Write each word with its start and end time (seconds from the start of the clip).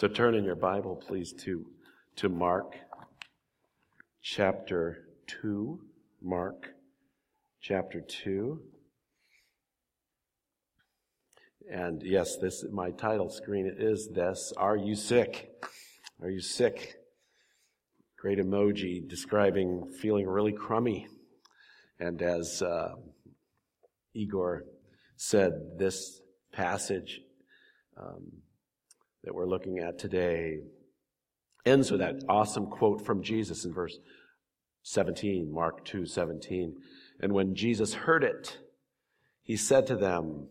So 0.00 0.08
turn 0.08 0.34
in 0.34 0.44
your 0.44 0.56
Bible, 0.56 0.96
please, 0.96 1.34
to, 1.40 1.66
to 2.16 2.30
Mark 2.30 2.74
chapter 4.22 5.04
2. 5.26 5.78
Mark 6.22 6.68
chapter 7.60 8.00
2. 8.00 8.62
And 11.70 12.02
yes, 12.02 12.38
this 12.38 12.64
my 12.72 12.92
title 12.92 13.28
screen 13.28 13.70
is 13.78 14.08
this. 14.08 14.54
Are 14.56 14.74
you 14.74 14.94
sick? 14.94 15.50
Are 16.22 16.30
you 16.30 16.40
sick? 16.40 16.94
Great 18.18 18.38
emoji 18.38 19.06
describing 19.06 19.86
feeling 20.00 20.26
really 20.26 20.54
crummy. 20.54 21.08
And 21.98 22.22
as 22.22 22.62
uh, 22.62 22.94
Igor 24.14 24.64
said, 25.18 25.52
this 25.76 26.22
passage 26.54 27.20
um, 28.00 28.32
that 29.24 29.34
we're 29.34 29.48
looking 29.48 29.78
at 29.78 29.98
today 29.98 30.60
ends 31.66 31.90
with 31.90 32.00
that 32.00 32.22
awesome 32.28 32.66
quote 32.66 33.04
from 33.04 33.22
Jesus 33.22 33.64
in 33.64 33.72
verse 33.72 33.98
17, 34.82 35.52
Mark 35.52 35.84
2 35.84 36.06
17. 36.06 36.74
And 37.20 37.32
when 37.32 37.54
Jesus 37.54 37.92
heard 37.92 38.24
it, 38.24 38.58
he 39.42 39.56
said 39.56 39.86
to 39.88 39.96
them, 39.96 40.48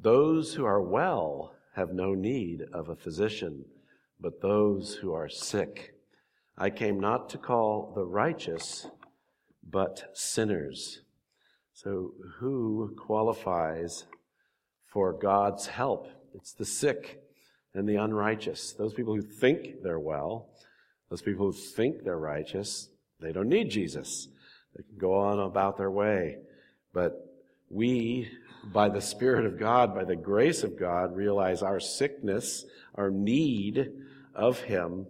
Those 0.00 0.54
who 0.54 0.64
are 0.64 0.82
well 0.82 1.54
have 1.76 1.92
no 1.92 2.14
need 2.14 2.62
of 2.72 2.88
a 2.88 2.96
physician, 2.96 3.64
but 4.20 4.42
those 4.42 4.96
who 4.96 5.12
are 5.12 5.28
sick. 5.28 5.94
I 6.58 6.70
came 6.70 7.00
not 7.00 7.28
to 7.30 7.38
call 7.38 7.92
the 7.94 8.04
righteous, 8.04 8.86
but 9.62 10.10
sinners. 10.12 11.00
So, 11.72 12.12
who 12.38 12.94
qualifies 12.98 14.04
for 14.86 15.12
God's 15.12 15.66
help? 15.68 16.08
It's 16.34 16.52
the 16.52 16.66
sick 16.66 17.22
and 17.74 17.88
the 17.88 17.96
unrighteous. 17.96 18.72
Those 18.72 18.94
people 18.94 19.14
who 19.14 19.22
think 19.22 19.82
they're 19.82 19.98
well, 19.98 20.50
those 21.10 21.22
people 21.22 21.46
who 21.46 21.52
think 21.52 22.04
they're 22.04 22.18
righteous, 22.18 22.88
they 23.20 23.32
don't 23.32 23.48
need 23.48 23.70
Jesus. 23.70 24.28
They 24.76 24.82
can 24.82 24.98
go 24.98 25.14
on 25.14 25.38
about 25.38 25.76
their 25.76 25.90
way. 25.90 26.38
But 26.92 27.12
we, 27.68 28.30
by 28.72 28.88
the 28.88 29.00
Spirit 29.00 29.46
of 29.46 29.58
God, 29.58 29.94
by 29.94 30.04
the 30.04 30.16
grace 30.16 30.62
of 30.62 30.78
God, 30.78 31.16
realize 31.16 31.62
our 31.62 31.80
sickness, 31.80 32.64
our 32.94 33.10
need 33.10 33.90
of 34.34 34.60
Him, 34.60 35.06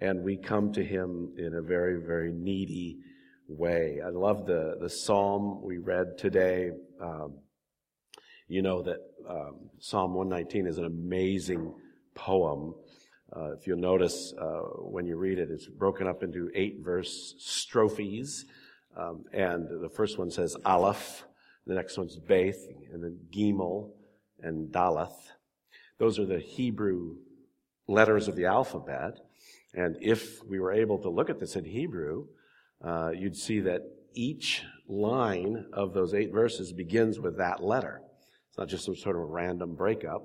and 0.00 0.22
we 0.22 0.36
come 0.36 0.72
to 0.72 0.84
Him 0.84 1.32
in 1.36 1.54
a 1.54 1.62
very, 1.62 2.00
very 2.00 2.32
needy 2.32 2.98
way. 3.48 4.00
I 4.04 4.10
love 4.10 4.46
the, 4.46 4.76
the 4.80 4.90
psalm 4.90 5.62
we 5.62 5.78
read 5.78 6.18
today. 6.18 6.70
Um, 7.00 7.34
you 8.46 8.62
know 8.62 8.82
that 8.82 8.98
um, 9.28 9.70
Psalm 9.78 10.14
119 10.14 10.66
is 10.66 10.78
an 10.78 10.84
amazing 10.84 11.74
poem. 12.18 12.74
Uh, 13.34 13.52
if 13.52 13.66
you'll 13.66 13.78
notice 13.78 14.34
uh, 14.40 14.60
when 14.96 15.06
you 15.06 15.16
read 15.16 15.38
it, 15.38 15.50
it's 15.50 15.66
broken 15.66 16.06
up 16.06 16.22
into 16.22 16.50
eight 16.54 16.78
verse 16.82 17.34
strophes. 17.38 18.44
Um, 18.96 19.24
and 19.32 19.68
the 19.82 19.88
first 19.88 20.18
one 20.18 20.30
says 20.30 20.56
Aleph, 20.64 21.24
the 21.66 21.74
next 21.74 21.96
one's 21.96 22.16
Beth, 22.16 22.58
and 22.92 23.02
then 23.02 23.18
Gimel 23.30 23.90
and 24.42 24.72
Daleth. 24.72 25.30
Those 25.98 26.18
are 26.18 26.26
the 26.26 26.40
Hebrew 26.40 27.16
letters 27.86 28.28
of 28.28 28.36
the 28.36 28.46
alphabet. 28.46 29.18
And 29.74 29.96
if 30.00 30.42
we 30.44 30.58
were 30.58 30.72
able 30.72 30.98
to 30.98 31.10
look 31.10 31.30
at 31.30 31.38
this 31.38 31.56
in 31.56 31.64
Hebrew, 31.64 32.26
uh, 32.82 33.10
you'd 33.14 33.36
see 33.36 33.60
that 33.60 33.82
each 34.14 34.64
line 34.88 35.66
of 35.72 35.92
those 35.92 36.14
eight 36.14 36.32
verses 36.32 36.72
begins 36.72 37.20
with 37.20 37.36
that 37.38 37.62
letter. 37.62 38.00
It's 38.48 38.58
not 38.58 38.68
just 38.68 38.84
some 38.84 38.96
sort 38.96 39.16
of 39.16 39.22
random 39.28 39.74
breakup. 39.74 40.22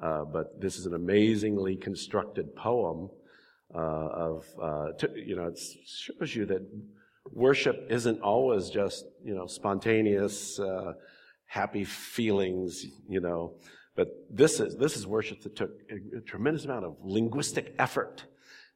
Uh, 0.00 0.24
but 0.24 0.60
this 0.60 0.76
is 0.76 0.86
an 0.86 0.94
amazingly 0.94 1.76
constructed 1.76 2.54
poem 2.54 3.10
uh, 3.74 3.78
of, 3.78 4.46
uh, 4.62 4.92
to, 4.92 5.10
you 5.16 5.36
know, 5.36 5.46
it 5.46 5.58
shows 5.84 6.34
you 6.34 6.46
that 6.46 6.62
worship 7.32 7.86
isn't 7.90 8.20
always 8.20 8.70
just, 8.70 9.04
you 9.24 9.34
know, 9.34 9.46
spontaneous, 9.46 10.58
uh, 10.60 10.92
happy 11.46 11.84
feelings, 11.84 12.86
you 13.08 13.20
know, 13.20 13.54
but 13.96 14.08
this 14.30 14.60
is, 14.60 14.76
this 14.76 14.96
is 14.96 15.06
worship 15.06 15.42
that 15.42 15.56
took 15.56 15.70
a, 15.90 16.18
a 16.18 16.20
tremendous 16.20 16.64
amount 16.64 16.84
of 16.84 16.96
linguistic 17.02 17.74
effort, 17.78 18.24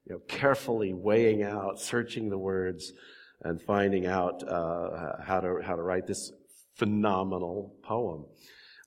you 0.05 0.15
know, 0.15 0.21
carefully 0.27 0.93
weighing 0.93 1.43
out, 1.45 1.81
searching 1.81 2.29
the 2.29 2.39
words, 2.39 2.93
and 3.45 3.61
finding 3.61 4.07
out 4.07 4.47
uh, 4.49 5.23
how 5.23 5.41
to 5.41 5.61
how 5.65 5.75
to 5.75 5.83
write 5.83 6.07
this 6.07 6.33
phenomenal 6.75 7.75
poem. 7.83 8.25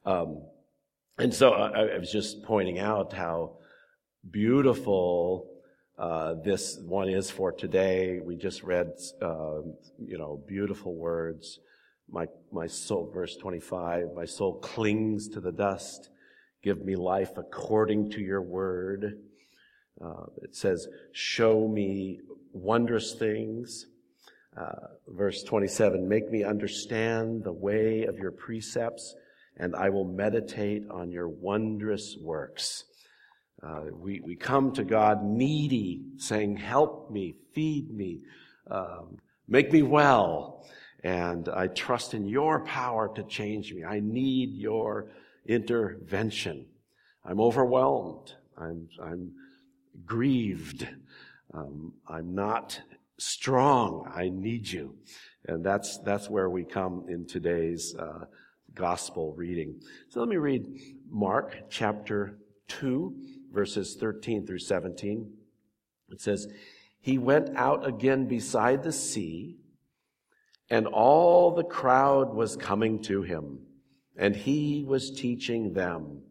Um, 0.06 0.44
and 1.18 1.34
so 1.34 1.52
I, 1.52 1.96
I 1.96 1.98
was 1.98 2.12
just 2.12 2.44
pointing 2.44 2.80
out 2.80 3.14
how 3.14 3.58
beautiful 4.30 5.50
uh, 5.98 6.34
this 6.44 6.78
one 6.78 7.08
is 7.08 7.32
for 7.32 7.54
today. 7.54 8.20
We 8.22 8.36
just 8.36 8.64
read, 8.64 8.92
uh, 9.22 9.62
you 9.98 10.18
know, 10.18 10.44
beautiful 10.46 10.94
words. 10.94 11.60
My, 12.10 12.26
my 12.52 12.68
soul, 12.68 13.10
verse 13.14 13.38
25, 13.38 14.10
my 14.14 14.26
soul 14.26 14.60
clings 14.60 15.30
to 15.30 15.40
the 15.40 15.54
dust. 15.54 16.10
Give 16.62 16.84
me 16.84 16.98
life 16.98 17.38
according 17.38 18.12
to 18.12 18.20
your 18.20 18.42
word. 18.42 19.20
Uh, 20.04 20.26
it 20.42 20.54
says, 20.54 20.88
show 21.14 21.66
me 21.68 22.20
wondrous 22.52 23.14
things. 23.14 23.86
Uh, 24.58 24.88
verse 25.08 25.44
27, 25.44 26.08
make 26.08 26.30
me 26.30 26.44
understand 26.44 27.44
the 27.46 27.54
way 27.54 28.04
of 28.04 28.18
your 28.18 28.32
precepts 28.32 29.16
and 29.58 29.76
I 29.76 29.90
will 29.90 30.06
meditate 30.06 30.90
on 30.90 31.12
your 31.12 31.30
wondrous 31.30 32.18
works. 32.20 32.86
Uh, 33.64 33.86
we, 33.94 34.20
we 34.20 34.36
come 34.36 34.72
to 34.74 34.84
God 34.84 35.24
needy, 35.24 36.04
saying, 36.18 36.58
Help 36.58 37.10
me, 37.10 37.36
feed 37.54 37.90
me, 37.92 38.22
um, 38.70 39.18
make 39.48 39.72
me 39.72 39.82
well. 39.82 40.66
And 41.04 41.50
I 41.50 41.68
trust 41.68 42.14
in 42.14 42.28
your 42.28 42.66
power 42.66 43.12
to 43.16 43.24
change 43.24 43.74
me. 43.74 43.84
I 43.84 44.00
need 44.00 44.54
your 44.54 45.12
intervention. 45.46 46.66
I'm 47.24 47.40
overwhelmed. 47.40 48.34
I'm, 48.58 48.88
I'm 49.02 49.32
grieved. 50.06 50.88
Um, 51.54 51.94
I'm 52.08 52.34
not 52.34 52.80
strong. 53.18 54.12
I 54.14 54.30
need 54.30 54.68
you. 54.68 54.96
And 55.48 55.64
that's, 55.64 56.00
that's 56.00 56.30
where 56.30 56.50
we 56.50 56.64
come 56.64 57.06
in 57.08 57.26
today's 57.28 57.96
uh, 57.96 58.26
gospel 58.76 59.34
reading. 59.34 59.82
So 60.10 60.20
let 60.20 60.30
me 60.30 60.36
read 60.36 60.68
Mark 61.10 61.56
chapter 61.70 62.38
2, 62.68 63.16
verses 63.52 63.96
13 64.00 64.46
through 64.46 64.60
17. 64.60 65.32
It 66.12 66.22
says, 66.22 66.48
He 67.00 67.18
went 67.18 67.56
out 67.56 67.88
again 67.88 68.28
beside 68.28 68.84
the 68.84 68.92
sea, 68.92 69.58
and 70.70 70.88
all 70.88 71.56
the 71.56 71.64
crowd 71.64 72.34
was 72.34 72.58
coming 72.58 73.02
to 73.04 73.22
him, 73.22 73.60
and 74.18 74.36
he 74.36 74.84
was 74.86 75.12
teaching 75.12 75.74
them. 75.74 76.22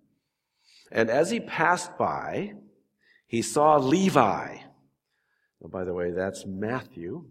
And 0.93 1.11
as 1.11 1.31
he 1.31 1.41
passed 1.41 1.97
by, 1.99 2.55
he 3.27 3.43
saw 3.43 3.77
Levi. 3.77 4.59
Oh, 5.65 5.69
by 5.69 5.85
the 5.85 5.95
way, 5.95 6.11
that's 6.11 6.45
Matthew, 6.47 7.25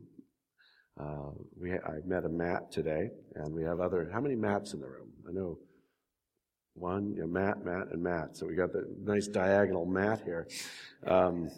uh, 0.99 1.31
we 1.59 1.73
I 1.73 1.99
met 2.05 2.25
a 2.25 2.29
Matt 2.29 2.71
today, 2.71 3.09
and 3.35 3.53
we 3.53 3.63
have 3.63 3.79
other. 3.79 4.09
How 4.13 4.21
many 4.21 4.35
Matts 4.35 4.73
in 4.73 4.79
the 4.79 4.87
room? 4.87 5.09
I 5.27 5.31
know 5.31 5.57
one, 6.75 7.13
yeah, 7.17 7.25
Matt, 7.25 7.63
Matt, 7.63 7.91
and 7.91 8.01
Matt. 8.01 8.35
So 8.35 8.47
we 8.47 8.55
got 8.55 8.71
the 8.73 8.87
nice 9.03 9.27
diagonal 9.27 9.85
Matt 9.85 10.23
here. 10.23 10.47
Um, 11.05 11.49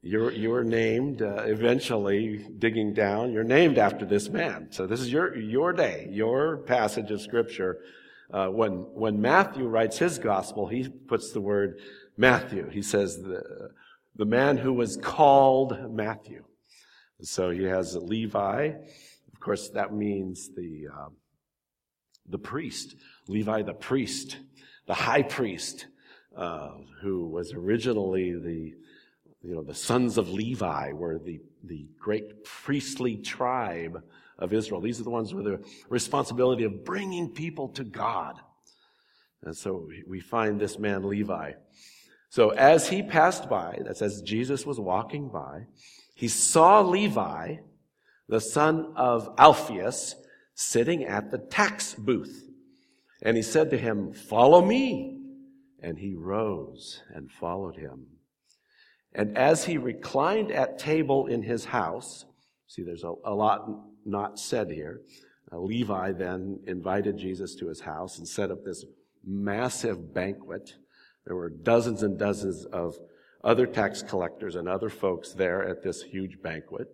you're, 0.00 0.32
you're 0.32 0.64
named 0.64 1.22
uh, 1.22 1.42
eventually 1.44 2.46
digging 2.58 2.92
down. 2.92 3.32
You're 3.32 3.44
named 3.44 3.78
after 3.78 4.04
this 4.04 4.28
man. 4.28 4.68
So 4.70 4.86
this 4.86 5.00
is 5.00 5.12
your 5.12 5.36
your 5.36 5.72
day, 5.72 6.08
your 6.10 6.58
passage 6.58 7.10
of 7.10 7.20
scripture. 7.20 7.78
Uh, 8.32 8.48
when 8.48 8.72
when 8.94 9.20
Matthew 9.20 9.66
writes 9.66 9.98
his 9.98 10.18
gospel, 10.18 10.66
he 10.66 10.88
puts 10.88 11.32
the 11.32 11.40
word 11.40 11.78
Matthew. 12.16 12.68
He 12.68 12.82
says 12.82 13.22
the 13.22 13.70
the 14.16 14.24
man 14.24 14.56
who 14.56 14.72
was 14.72 14.96
called 14.96 15.94
Matthew. 15.94 16.44
So 17.22 17.50
he 17.50 17.64
has 17.64 17.94
Levi. 17.96 18.72
Of 19.32 19.40
course, 19.40 19.68
that 19.70 19.94
means 19.94 20.50
the, 20.56 20.88
uh, 20.92 21.08
the 22.28 22.38
priest. 22.38 22.96
Levi 23.28 23.62
the 23.62 23.74
priest, 23.74 24.38
the 24.86 24.94
high 24.94 25.22
priest, 25.22 25.86
uh, 26.36 26.72
who 27.00 27.28
was 27.28 27.52
originally 27.52 28.32
the, 28.32 28.74
you 29.42 29.54
know, 29.54 29.62
the 29.62 29.74
sons 29.74 30.18
of 30.18 30.30
Levi 30.30 30.92
were 30.92 31.18
the, 31.18 31.40
the 31.64 31.86
great 31.98 32.44
priestly 32.44 33.16
tribe 33.16 34.02
of 34.38 34.52
Israel. 34.52 34.80
These 34.80 35.00
are 35.00 35.04
the 35.04 35.10
ones 35.10 35.32
with 35.32 35.44
the 35.44 35.64
responsibility 35.88 36.64
of 36.64 36.84
bringing 36.84 37.30
people 37.30 37.68
to 37.70 37.84
God. 37.84 38.40
And 39.44 39.56
so 39.56 39.88
we 40.06 40.20
find 40.20 40.60
this 40.60 40.78
man 40.78 41.08
Levi. 41.08 41.52
So 42.30 42.50
as 42.50 42.88
he 42.88 43.02
passed 43.02 43.48
by, 43.48 43.78
that's 43.84 44.02
as 44.02 44.22
Jesus 44.22 44.64
was 44.64 44.80
walking 44.80 45.28
by, 45.28 45.66
he 46.14 46.28
saw 46.28 46.80
Levi, 46.80 47.56
the 48.28 48.40
son 48.40 48.92
of 48.96 49.34
Alphaeus, 49.38 50.14
sitting 50.54 51.04
at 51.04 51.30
the 51.30 51.38
tax 51.38 51.94
booth. 51.94 52.48
And 53.22 53.36
he 53.36 53.42
said 53.42 53.70
to 53.70 53.78
him, 53.78 54.12
Follow 54.12 54.64
me. 54.64 55.18
And 55.80 55.98
he 55.98 56.14
rose 56.14 57.02
and 57.12 57.30
followed 57.30 57.76
him. 57.76 58.06
And 59.14 59.36
as 59.36 59.64
he 59.64 59.78
reclined 59.78 60.52
at 60.52 60.78
table 60.78 61.26
in 61.26 61.42
his 61.42 61.64
house, 61.64 62.24
see, 62.66 62.82
there's 62.82 63.04
a, 63.04 63.12
a 63.24 63.34
lot 63.34 63.68
not 64.04 64.38
said 64.38 64.70
here. 64.70 65.00
Uh, 65.52 65.58
Levi 65.58 66.12
then 66.12 66.58
invited 66.66 67.18
Jesus 67.18 67.54
to 67.56 67.68
his 67.68 67.80
house 67.80 68.18
and 68.18 68.26
set 68.26 68.50
up 68.50 68.64
this 68.64 68.84
massive 69.24 70.14
banquet. 70.14 70.74
There 71.26 71.36
were 71.36 71.50
dozens 71.50 72.02
and 72.02 72.18
dozens 72.18 72.64
of 72.66 72.96
other 73.44 73.66
tax 73.66 74.02
collectors 74.02 74.56
and 74.56 74.68
other 74.68 74.88
folks 74.88 75.32
there 75.32 75.66
at 75.68 75.82
this 75.82 76.02
huge 76.02 76.40
banquet. 76.42 76.88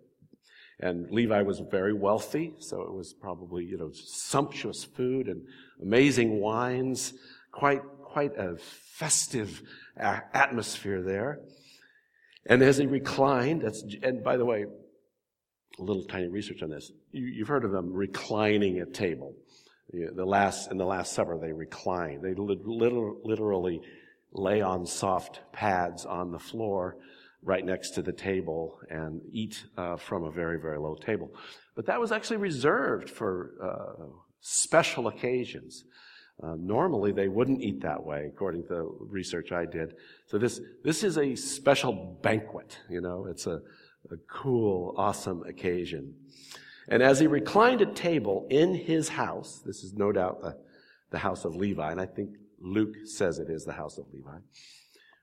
And 0.80 1.10
Levi 1.10 1.42
was 1.42 1.60
very 1.70 1.92
wealthy, 1.92 2.54
so 2.60 2.82
it 2.82 2.92
was 2.92 3.12
probably, 3.12 3.64
you 3.64 3.76
know, 3.76 3.90
sumptuous 3.92 4.84
food 4.84 5.26
and 5.26 5.42
amazing 5.82 6.40
wines, 6.40 7.14
quite, 7.52 7.82
quite 8.04 8.36
a 8.38 8.56
festive 8.56 9.60
atmosphere 9.96 11.02
there. 11.02 11.40
And 12.46 12.62
as 12.62 12.78
he 12.78 12.86
reclined, 12.86 13.64
and 14.02 14.22
by 14.22 14.36
the 14.36 14.44
way, 14.44 14.64
a 15.78 15.82
little 15.82 16.04
tiny 16.04 16.28
research 16.28 16.62
on 16.62 16.70
this. 16.70 16.90
You, 17.12 17.40
have 17.40 17.48
heard 17.48 17.64
of 17.64 17.72
them 17.72 17.92
reclining 17.92 18.78
at 18.78 18.94
table. 18.94 19.34
The 19.92 20.24
last, 20.24 20.70
in 20.70 20.76
the 20.76 20.84
Last 20.84 21.12
Supper, 21.12 21.38
they 21.38 21.52
reclined. 21.52 22.22
They 22.22 22.34
literally 22.34 23.80
lay 24.38 24.60
on 24.60 24.86
soft 24.86 25.40
pads 25.52 26.06
on 26.06 26.30
the 26.30 26.38
floor 26.38 26.96
right 27.42 27.64
next 27.64 27.90
to 27.90 28.02
the 28.02 28.12
table 28.12 28.78
and 28.90 29.20
eat 29.32 29.64
uh, 29.76 29.96
from 29.96 30.24
a 30.24 30.30
very, 30.30 30.58
very 30.60 30.78
low 30.78 30.94
table. 30.94 31.30
But 31.76 31.86
that 31.86 32.00
was 32.00 32.10
actually 32.12 32.38
reserved 32.38 33.08
for 33.10 33.52
uh, 33.62 34.04
special 34.40 35.08
occasions. 35.08 35.84
Uh, 36.42 36.54
normally, 36.58 37.12
they 37.12 37.28
wouldn't 37.28 37.60
eat 37.62 37.80
that 37.82 38.02
way, 38.02 38.30
according 38.32 38.62
to 38.62 38.68
the 38.68 38.88
research 39.00 39.50
I 39.52 39.66
did. 39.66 39.94
So 40.26 40.38
this 40.38 40.60
this 40.84 41.02
is 41.02 41.18
a 41.18 41.34
special 41.34 42.18
banquet. 42.22 42.78
You 42.88 43.00
know, 43.00 43.26
it's 43.28 43.46
a, 43.46 43.60
a 44.10 44.16
cool, 44.28 44.94
awesome 44.96 45.42
occasion. 45.44 46.14
And 46.88 47.02
as 47.02 47.20
he 47.20 47.26
reclined 47.26 47.82
at 47.82 47.94
table 47.94 48.46
in 48.50 48.74
his 48.74 49.08
house, 49.08 49.60
this 49.66 49.82
is 49.84 49.94
no 49.94 50.10
doubt 50.12 50.40
the, 50.40 50.56
the 51.10 51.18
house 51.18 51.44
of 51.44 51.54
Levi, 51.54 51.90
and 51.90 52.00
I 52.00 52.06
think 52.06 52.30
Luke 52.60 52.96
says 53.04 53.38
it 53.38 53.48
is 53.48 53.64
the 53.64 53.72
house 53.72 53.98
of 53.98 54.06
Levi. 54.12 54.38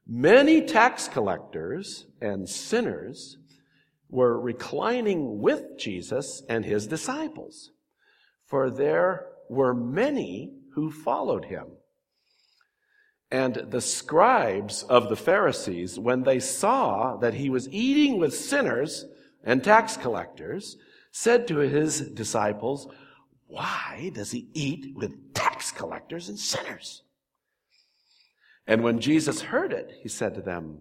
Many 0.07 0.61
tax 0.61 1.07
collectors 1.07 2.05
and 2.21 2.47
sinners 2.47 3.37
were 4.09 4.39
reclining 4.39 5.39
with 5.39 5.77
Jesus 5.77 6.43
and 6.47 6.63
his 6.63 6.87
disciples, 6.87 7.71
for 8.45 8.69
there 8.69 9.27
were 9.49 9.73
many 9.73 10.53
who 10.73 10.91
followed 10.91 11.45
him. 11.45 11.65
And 13.31 13.55
the 13.69 13.81
scribes 13.81 14.83
of 14.83 15.09
the 15.09 15.15
Pharisees, 15.15 15.97
when 15.97 16.23
they 16.23 16.39
saw 16.39 17.17
that 17.17 17.33
he 17.33 17.49
was 17.49 17.67
eating 17.69 18.19
with 18.19 18.35
sinners 18.35 19.05
and 19.43 19.63
tax 19.63 19.97
collectors, 19.97 20.77
said 21.11 21.47
to 21.47 21.57
his 21.57 22.01
disciples, 22.11 22.87
Why 23.47 24.11
does 24.13 24.31
he 24.31 24.47
eat 24.53 24.95
with 24.95 25.33
tax 25.33 25.71
collectors 25.71 26.29
and 26.29 26.37
sinners? 26.37 27.01
And 28.67 28.83
when 28.83 28.99
Jesus 28.99 29.41
heard 29.41 29.71
it, 29.71 29.91
he 30.01 30.09
said 30.09 30.33
to 30.35 30.41
them, 30.41 30.79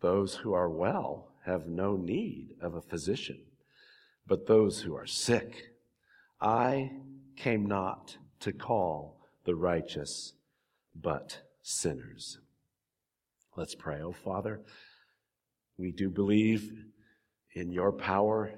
Those 0.00 0.36
who 0.36 0.52
are 0.52 0.70
well 0.70 1.32
have 1.44 1.66
no 1.66 1.96
need 1.96 2.54
of 2.60 2.74
a 2.74 2.80
physician, 2.80 3.40
but 4.26 4.46
those 4.46 4.80
who 4.80 4.94
are 4.94 5.06
sick. 5.06 5.72
I 6.40 6.92
came 7.36 7.66
not 7.66 8.16
to 8.40 8.52
call 8.52 9.20
the 9.44 9.54
righteous, 9.54 10.34
but 10.94 11.40
sinners. 11.62 12.38
Let's 13.56 13.74
pray. 13.74 14.00
Oh, 14.00 14.12
Father, 14.12 14.60
we 15.76 15.90
do 15.92 16.08
believe 16.08 16.72
in 17.54 17.72
your 17.72 17.92
power, 17.92 18.52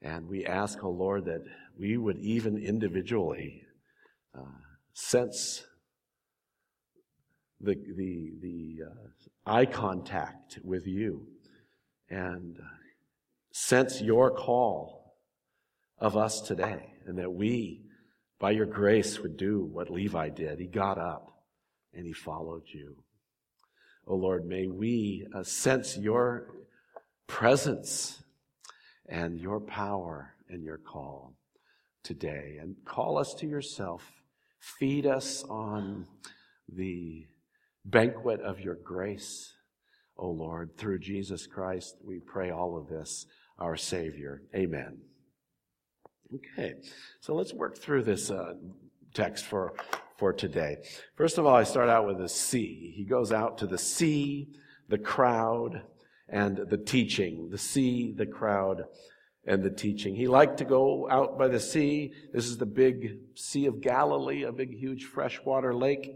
and 0.00 0.28
we 0.28 0.46
ask, 0.46 0.78
oh 0.84 0.90
Lord, 0.90 1.24
that 1.24 1.44
we 1.78 1.96
would 1.96 2.18
even 2.18 2.56
individually 2.56 3.62
uh, 4.34 4.42
sense 4.94 5.65
the, 7.60 7.74
the, 7.74 8.32
the 8.40 8.76
uh, 8.86 9.50
eye 9.50 9.66
contact 9.66 10.58
with 10.62 10.86
you 10.86 11.26
and 12.08 12.58
sense 13.52 14.00
your 14.00 14.30
call 14.30 15.14
of 15.98 16.16
us 16.16 16.40
today, 16.42 16.92
and 17.06 17.18
that 17.18 17.32
we, 17.32 17.82
by 18.38 18.50
your 18.50 18.66
grace, 18.66 19.18
would 19.20 19.36
do 19.36 19.64
what 19.64 19.90
Levi 19.90 20.28
did. 20.28 20.58
He 20.58 20.66
got 20.66 20.98
up 20.98 21.32
and 21.94 22.06
he 22.06 22.12
followed 22.12 22.64
you. 22.66 22.96
Oh 24.06 24.16
Lord, 24.16 24.44
may 24.46 24.66
we 24.66 25.26
uh, 25.34 25.42
sense 25.42 25.96
your 25.96 26.54
presence 27.26 28.22
and 29.08 29.40
your 29.40 29.60
power 29.60 30.34
and 30.48 30.62
your 30.62 30.78
call 30.78 31.34
today 32.04 32.58
and 32.60 32.76
call 32.84 33.18
us 33.18 33.34
to 33.34 33.46
yourself. 33.46 34.12
Feed 34.60 35.06
us 35.06 35.42
on 35.44 36.06
the 36.68 37.26
banquet 37.86 38.40
of 38.40 38.60
your 38.60 38.74
grace, 38.74 39.54
O 40.18 40.28
Lord. 40.28 40.76
Through 40.76 40.98
Jesus 40.98 41.46
Christ, 41.46 41.96
we 42.04 42.18
pray 42.18 42.50
all 42.50 42.76
of 42.76 42.88
this, 42.88 43.26
our 43.58 43.76
Savior. 43.76 44.42
Amen. 44.54 44.98
Okay, 46.34 46.74
so 47.20 47.34
let's 47.34 47.54
work 47.54 47.78
through 47.78 48.02
this 48.02 48.30
uh, 48.30 48.54
text 49.14 49.44
for, 49.44 49.74
for 50.18 50.32
today. 50.32 50.78
First 51.14 51.38
of 51.38 51.46
all, 51.46 51.54
I 51.54 51.62
start 51.62 51.88
out 51.88 52.06
with 52.06 52.18
the 52.18 52.28
sea. 52.28 52.92
He 52.96 53.04
goes 53.04 53.30
out 53.30 53.58
to 53.58 53.66
the 53.66 53.78
sea, 53.78 54.48
the 54.88 54.98
crowd, 54.98 55.82
and 56.28 56.56
the 56.56 56.78
teaching. 56.78 57.48
The 57.50 57.58
sea, 57.58 58.12
the 58.16 58.26
crowd, 58.26 58.82
and 59.46 59.62
the 59.62 59.70
teaching. 59.70 60.16
He 60.16 60.26
liked 60.26 60.58
to 60.58 60.64
go 60.64 61.08
out 61.08 61.38
by 61.38 61.46
the 61.46 61.60
sea. 61.60 62.12
This 62.32 62.46
is 62.46 62.58
the 62.58 62.66
big 62.66 63.18
Sea 63.36 63.66
of 63.66 63.80
Galilee, 63.80 64.42
a 64.42 64.50
big, 64.50 64.76
huge 64.76 65.04
freshwater 65.04 65.72
lake 65.72 66.10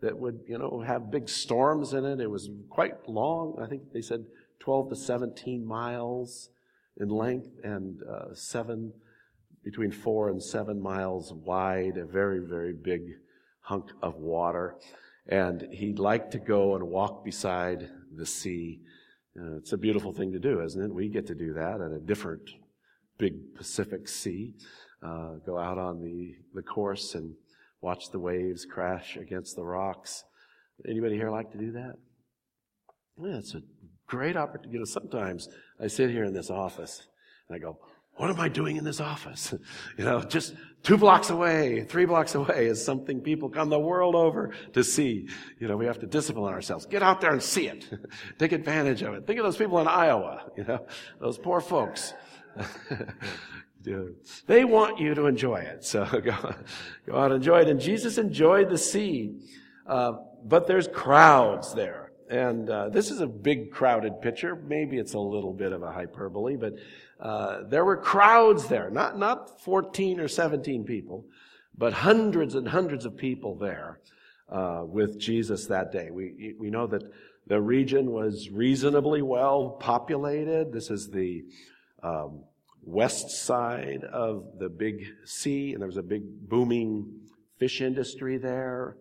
that 0.00 0.16
would, 0.18 0.40
you 0.46 0.58
know, 0.58 0.82
have 0.86 1.10
big 1.10 1.28
storms 1.28 1.92
in 1.92 2.04
it. 2.04 2.20
It 2.20 2.30
was 2.30 2.50
quite 2.68 3.08
long. 3.08 3.58
I 3.62 3.66
think 3.66 3.92
they 3.92 4.02
said 4.02 4.24
12 4.60 4.90
to 4.90 4.96
17 4.96 5.64
miles 5.64 6.50
in 6.98 7.08
length 7.08 7.48
and 7.62 8.02
uh, 8.02 8.34
seven, 8.34 8.92
between 9.64 9.90
four 9.90 10.28
and 10.28 10.42
seven 10.42 10.80
miles 10.80 11.32
wide, 11.32 11.96
a 11.96 12.04
very, 12.04 12.40
very 12.40 12.72
big 12.72 13.02
hunk 13.60 13.90
of 14.02 14.16
water. 14.16 14.76
And 15.28 15.66
he 15.72 15.92
liked 15.92 16.30
to 16.32 16.38
go 16.38 16.76
and 16.76 16.84
walk 16.84 17.24
beside 17.24 17.88
the 18.14 18.26
sea. 18.26 18.80
Uh, 19.38 19.56
it's 19.56 19.72
a 19.72 19.78
beautiful 19.78 20.12
thing 20.12 20.32
to 20.32 20.38
do, 20.38 20.62
isn't 20.62 20.82
it? 20.82 20.94
We 20.94 21.08
get 21.08 21.26
to 21.26 21.34
do 21.34 21.52
that 21.54 21.80
at 21.80 21.90
a 21.90 21.98
different 21.98 22.48
big 23.18 23.54
Pacific 23.54 24.08
Sea. 24.08 24.54
Uh, 25.02 25.34
go 25.44 25.58
out 25.58 25.78
on 25.78 26.00
the, 26.00 26.36
the 26.54 26.62
course 26.62 27.14
and 27.14 27.34
watch 27.86 28.10
the 28.10 28.18
waves 28.18 28.64
crash 28.64 29.16
against 29.16 29.54
the 29.54 29.62
rocks. 29.62 30.24
Anybody 30.88 31.14
here 31.14 31.30
like 31.30 31.52
to 31.52 31.58
do 31.58 31.70
that? 31.70 31.94
Yeah, 33.22 33.36
it's 33.36 33.54
a 33.54 33.62
great 34.08 34.36
opportunity. 34.36 34.72
You 34.72 34.78
know, 34.80 34.84
sometimes 34.84 35.48
I 35.80 35.86
sit 35.86 36.10
here 36.10 36.24
in 36.24 36.34
this 36.34 36.50
office 36.50 37.06
and 37.48 37.54
I 37.54 37.60
go, 37.60 37.78
what 38.16 38.28
am 38.28 38.40
I 38.40 38.48
doing 38.48 38.76
in 38.76 38.82
this 38.82 39.00
office? 39.00 39.54
you 39.98 40.04
know, 40.04 40.20
just 40.20 40.54
two 40.82 40.96
blocks 40.96 41.30
away, 41.30 41.84
three 41.84 42.06
blocks 42.06 42.34
away 42.34 42.66
is 42.66 42.84
something 42.84 43.20
people 43.20 43.48
come 43.48 43.68
the 43.68 43.78
world 43.78 44.16
over 44.16 44.50
to 44.72 44.82
see. 44.82 45.28
You 45.60 45.68
know, 45.68 45.76
we 45.76 45.86
have 45.86 46.00
to 46.00 46.06
discipline 46.06 46.52
ourselves. 46.52 46.86
Get 46.86 47.04
out 47.04 47.20
there 47.20 47.30
and 47.30 47.42
see 47.42 47.68
it. 47.68 47.88
Take 48.40 48.50
advantage 48.50 49.02
of 49.02 49.14
it. 49.14 49.28
Think 49.28 49.38
of 49.38 49.44
those 49.44 49.56
people 49.56 49.78
in 49.78 49.86
Iowa, 49.86 50.50
you 50.56 50.64
know, 50.64 50.84
those 51.20 51.38
poor 51.38 51.60
folks. 51.60 52.14
They 54.46 54.64
want 54.64 54.98
you 54.98 55.14
to 55.14 55.26
enjoy 55.26 55.58
it. 55.58 55.84
So 55.84 56.04
go, 56.24 56.54
go 57.06 57.16
out 57.16 57.32
and 57.32 57.34
enjoy 57.34 57.60
it. 57.60 57.68
And 57.68 57.80
Jesus 57.80 58.18
enjoyed 58.18 58.68
the 58.68 58.78
sea. 58.78 59.38
Uh, 59.86 60.14
but 60.44 60.66
there's 60.66 60.88
crowds 60.88 61.74
there. 61.74 62.12
And 62.28 62.68
uh, 62.68 62.88
this 62.88 63.10
is 63.10 63.20
a 63.20 63.26
big 63.26 63.70
crowded 63.70 64.20
picture. 64.20 64.56
Maybe 64.56 64.98
it's 64.98 65.14
a 65.14 65.18
little 65.18 65.52
bit 65.52 65.72
of 65.72 65.82
a 65.82 65.92
hyperbole, 65.92 66.56
but 66.56 66.74
uh, 67.20 67.62
there 67.68 67.84
were 67.84 67.96
crowds 67.96 68.66
there. 68.66 68.90
Not, 68.90 69.16
not 69.16 69.60
14 69.60 70.18
or 70.18 70.26
17 70.26 70.84
people, 70.84 71.24
but 71.78 71.92
hundreds 71.92 72.56
and 72.56 72.66
hundreds 72.66 73.04
of 73.04 73.16
people 73.16 73.54
there 73.56 74.00
uh, 74.48 74.82
with 74.84 75.20
Jesus 75.20 75.66
that 75.66 75.92
day. 75.92 76.10
We, 76.10 76.54
we 76.58 76.70
know 76.70 76.88
that 76.88 77.04
the 77.46 77.60
region 77.60 78.10
was 78.10 78.50
reasonably 78.50 79.22
well 79.22 79.70
populated. 79.80 80.72
This 80.72 80.90
is 80.90 81.08
the 81.10 81.44
um, 82.02 82.40
west 82.86 83.30
side 83.30 84.04
of 84.04 84.58
the 84.58 84.68
big 84.68 85.04
sea, 85.24 85.72
and 85.72 85.82
there 85.82 85.88
was 85.88 85.98
a 85.98 86.02
big 86.02 86.22
booming 86.48 87.20
fish 87.58 87.82
industry 87.82 88.38
there. 88.38 88.96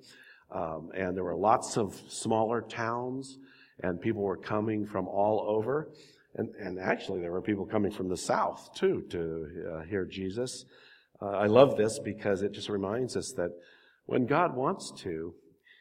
Um, 0.51 0.89
and 0.93 1.15
there 1.15 1.23
were 1.23 1.35
lots 1.35 1.77
of 1.77 1.99
smaller 2.09 2.61
towns, 2.61 3.39
and 3.81 4.01
people 4.01 4.21
were 4.21 4.37
coming 4.37 4.85
from 4.85 5.07
all 5.07 5.45
over. 5.47 5.91
And, 6.35 6.49
and 6.55 6.79
actually, 6.79 7.21
there 7.21 7.31
were 7.31 7.41
people 7.41 7.65
coming 7.65 7.91
from 7.91 8.09
the 8.09 8.17
south 8.17 8.69
too 8.75 9.05
to 9.09 9.71
uh, 9.71 9.83
hear 9.83 10.05
Jesus. 10.05 10.65
Uh, 11.21 11.29
I 11.29 11.47
love 11.47 11.77
this 11.77 11.99
because 11.99 12.41
it 12.41 12.51
just 12.51 12.69
reminds 12.69 13.15
us 13.15 13.31
that 13.37 13.51
when 14.05 14.25
God 14.25 14.55
wants 14.55 14.91
to, 15.03 15.33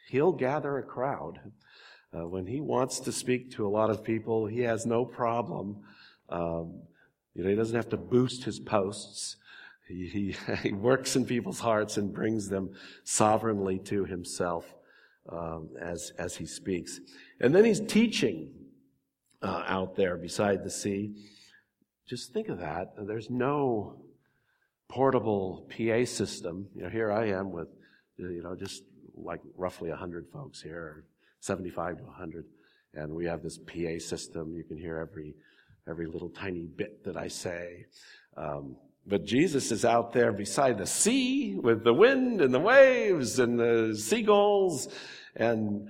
He'll 0.07 0.31
gather 0.31 0.77
a 0.77 0.83
crowd. 0.83 1.39
Uh, 2.13 2.27
when 2.27 2.45
he 2.45 2.61
wants 2.61 2.99
to 3.01 3.11
speak 3.11 3.51
to 3.51 3.67
a 3.67 3.69
lot 3.69 3.89
of 3.89 4.03
people, 4.03 4.45
he 4.45 4.61
has 4.61 4.85
no 4.85 5.03
problem. 5.03 5.77
Um, 6.29 6.81
you 7.35 7.43
know, 7.43 7.49
he 7.49 7.55
doesn't 7.55 7.75
have 7.75 7.89
to 7.89 7.97
boost 7.97 8.43
his 8.45 8.59
posts. 8.59 9.35
He, 9.87 10.07
he, 10.07 10.35
he, 10.63 10.71
works 10.71 11.15
in 11.15 11.25
people's 11.25 11.59
hearts 11.59 11.97
and 11.97 12.13
brings 12.13 12.49
them 12.49 12.71
sovereignly 13.03 13.79
to 13.85 14.05
himself 14.05 14.65
um, 15.29 15.69
as, 15.79 16.11
as 16.17 16.35
he 16.35 16.45
speaks. 16.45 16.99
And 17.39 17.53
then 17.53 17.65
he's 17.65 17.81
teaching 17.81 18.51
uh, 19.41 19.63
out 19.67 19.95
there 19.95 20.17
beside 20.17 20.63
the 20.63 20.69
sea. 20.69 21.13
Just 22.07 22.33
think 22.33 22.49
of 22.49 22.59
that. 22.59 22.93
There's 22.97 23.29
no 23.29 23.97
portable 24.87 25.67
PA 25.69 26.05
system. 26.05 26.67
You 26.75 26.83
know, 26.83 26.89
here 26.89 27.11
I 27.11 27.29
am 27.29 27.51
with, 27.51 27.67
you 28.17 28.41
know, 28.43 28.55
just 28.55 28.83
like 29.15 29.41
roughly 29.57 29.89
100 29.89 30.27
folks 30.31 30.61
here, 30.61 31.05
75 31.39 31.97
to 31.97 32.03
100. 32.03 32.45
And 32.93 33.13
we 33.13 33.25
have 33.25 33.43
this 33.43 33.57
PA 33.57 33.99
system. 33.99 34.53
You 34.55 34.63
can 34.63 34.77
hear 34.77 34.97
every, 34.97 35.35
every 35.87 36.07
little 36.07 36.29
tiny 36.29 36.65
bit 36.65 37.03
that 37.03 37.17
I 37.17 37.27
say. 37.27 37.85
Um, 38.37 38.75
but 39.07 39.23
Jesus 39.23 39.71
is 39.71 39.85
out 39.85 40.13
there 40.13 40.31
beside 40.31 40.77
the 40.77 40.87
sea 40.87 41.55
with 41.55 41.83
the 41.83 41.93
wind 41.93 42.41
and 42.41 42.53
the 42.53 42.59
waves 42.59 43.39
and 43.39 43.59
the 43.59 43.95
seagulls. 43.95 44.87
And 45.35 45.89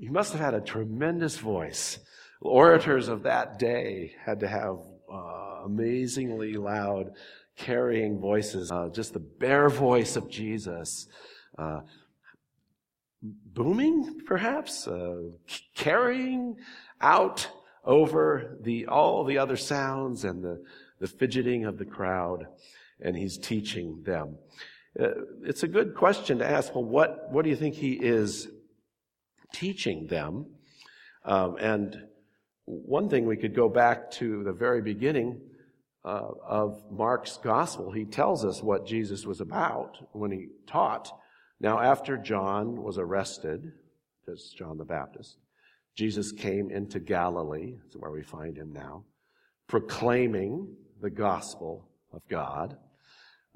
he 0.00 0.08
must 0.08 0.32
have 0.32 0.40
had 0.40 0.54
a 0.54 0.60
tremendous 0.60 1.36
voice. 1.36 1.98
Orators 2.40 3.08
of 3.08 3.22
that 3.24 3.58
day 3.58 4.14
had 4.24 4.40
to 4.40 4.48
have 4.48 4.78
uh, 5.12 5.64
amazingly 5.64 6.54
loud, 6.54 7.12
carrying 7.56 8.18
voices. 8.18 8.72
Uh, 8.72 8.88
just 8.88 9.12
the 9.12 9.20
bare 9.20 9.68
voice 9.68 10.16
of 10.16 10.30
Jesus. 10.30 11.06
Uh, 11.58 11.80
booming, 13.22 14.20
perhaps, 14.26 14.88
uh, 14.88 15.16
carrying 15.76 16.56
out 17.00 17.46
over 17.84 18.58
the 18.60 18.86
all 18.86 19.24
the 19.24 19.38
other 19.38 19.56
sounds 19.56 20.24
and 20.24 20.42
the, 20.42 20.62
the 21.00 21.08
fidgeting 21.08 21.64
of 21.64 21.78
the 21.78 21.84
crowd, 21.84 22.46
and 23.00 23.16
he's 23.16 23.38
teaching 23.38 24.02
them. 24.04 24.36
Uh, 24.98 25.08
it's 25.42 25.62
a 25.62 25.68
good 25.68 25.94
question 25.94 26.38
to 26.38 26.48
ask. 26.48 26.74
Well, 26.74 26.84
what 26.84 27.30
what 27.30 27.44
do 27.44 27.50
you 27.50 27.56
think 27.56 27.74
he 27.74 27.92
is 27.92 28.48
teaching 29.52 30.06
them? 30.06 30.46
Um, 31.24 31.56
and 31.58 31.96
one 32.64 33.08
thing 33.08 33.26
we 33.26 33.36
could 33.36 33.54
go 33.54 33.68
back 33.68 34.10
to 34.12 34.44
the 34.44 34.52
very 34.52 34.82
beginning 34.82 35.40
uh, 36.04 36.28
of 36.46 36.82
Mark's 36.90 37.36
gospel. 37.38 37.90
He 37.90 38.04
tells 38.04 38.44
us 38.44 38.62
what 38.62 38.86
Jesus 38.86 39.26
was 39.26 39.40
about 39.40 39.98
when 40.12 40.30
he 40.30 40.48
taught. 40.66 41.12
Now, 41.60 41.80
after 41.80 42.16
John 42.16 42.82
was 42.82 42.98
arrested, 42.98 43.72
that's 44.26 44.52
John 44.52 44.78
the 44.78 44.84
Baptist, 44.84 45.36
Jesus 45.94 46.32
came 46.32 46.70
into 46.70 47.00
Galilee, 47.00 47.76
that's 47.82 47.96
where 47.96 48.10
we 48.10 48.22
find 48.22 48.56
him 48.56 48.72
now, 48.72 49.04
proclaiming 49.68 50.74
the 51.00 51.10
gospel 51.10 51.88
of 52.12 52.22
God. 52.28 52.76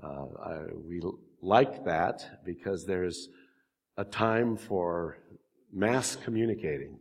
Uh, 0.03 0.27
I, 0.45 0.59
we 0.75 1.01
like 1.41 1.85
that 1.85 2.45
because 2.45 2.85
there's 2.85 3.29
a 3.97 4.05
time 4.05 4.57
for 4.57 5.19
mass 5.73 6.17
communicating, 6.17 6.99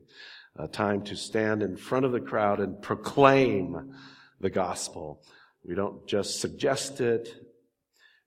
a 0.58 0.68
time 0.68 1.02
to 1.04 1.16
stand 1.16 1.62
in 1.62 1.76
front 1.76 2.06
of 2.06 2.12
the 2.12 2.20
crowd 2.22 2.60
and 2.60 2.82
proclaim 2.82 3.94
the 4.40 4.50
gospel. 4.50 5.22
We 5.64 5.76
don't 5.76 6.08
just 6.08 6.40
suggest 6.40 7.02
it. 7.02 7.34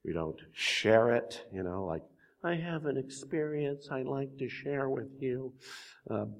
We 0.04 0.12
don't 0.12 0.40
share 0.52 1.12
it, 1.12 1.44
you 1.52 1.62
know, 1.62 1.84
like, 1.84 2.02
I 2.44 2.54
have 2.54 2.86
an 2.86 2.96
experience 2.96 3.88
I'd 3.90 4.06
like 4.06 4.38
to 4.38 4.48
share 4.48 4.88
with 4.88 5.10
you. 5.20 5.52
Um, 6.08 6.36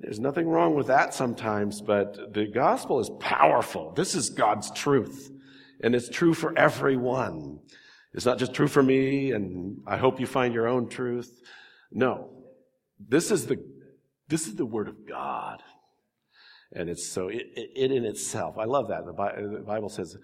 there's 0.00 0.20
nothing 0.20 0.48
wrong 0.48 0.74
with 0.74 0.88
that 0.88 1.14
sometimes, 1.14 1.80
but 1.80 2.32
the 2.34 2.46
gospel 2.46 3.00
is 3.00 3.10
powerful. 3.20 3.92
This 3.92 4.14
is 4.14 4.30
God's 4.30 4.70
truth. 4.70 5.30
And 5.82 5.94
it's 5.94 6.08
true 6.08 6.34
for 6.34 6.56
everyone. 6.58 7.60
It's 8.12 8.26
not 8.26 8.38
just 8.38 8.54
true 8.54 8.68
for 8.68 8.82
me, 8.82 9.32
and 9.32 9.78
I 9.86 9.96
hope 9.96 10.20
you 10.20 10.26
find 10.26 10.52
your 10.52 10.68
own 10.68 10.88
truth. 10.88 11.40
No. 11.90 12.30
This 12.98 13.30
is 13.30 13.46
the, 13.46 13.56
this 14.28 14.46
is 14.46 14.56
the 14.56 14.66
word 14.66 14.88
of 14.88 15.06
God. 15.08 15.62
And 16.72 16.88
it's 16.88 17.08
so, 17.08 17.28
it, 17.28 17.46
it 17.54 17.90
in 17.92 18.04
itself, 18.04 18.58
I 18.58 18.64
love 18.64 18.88
that. 18.88 19.04
The 19.06 19.64
Bible 19.66 19.88
says, 19.88 20.16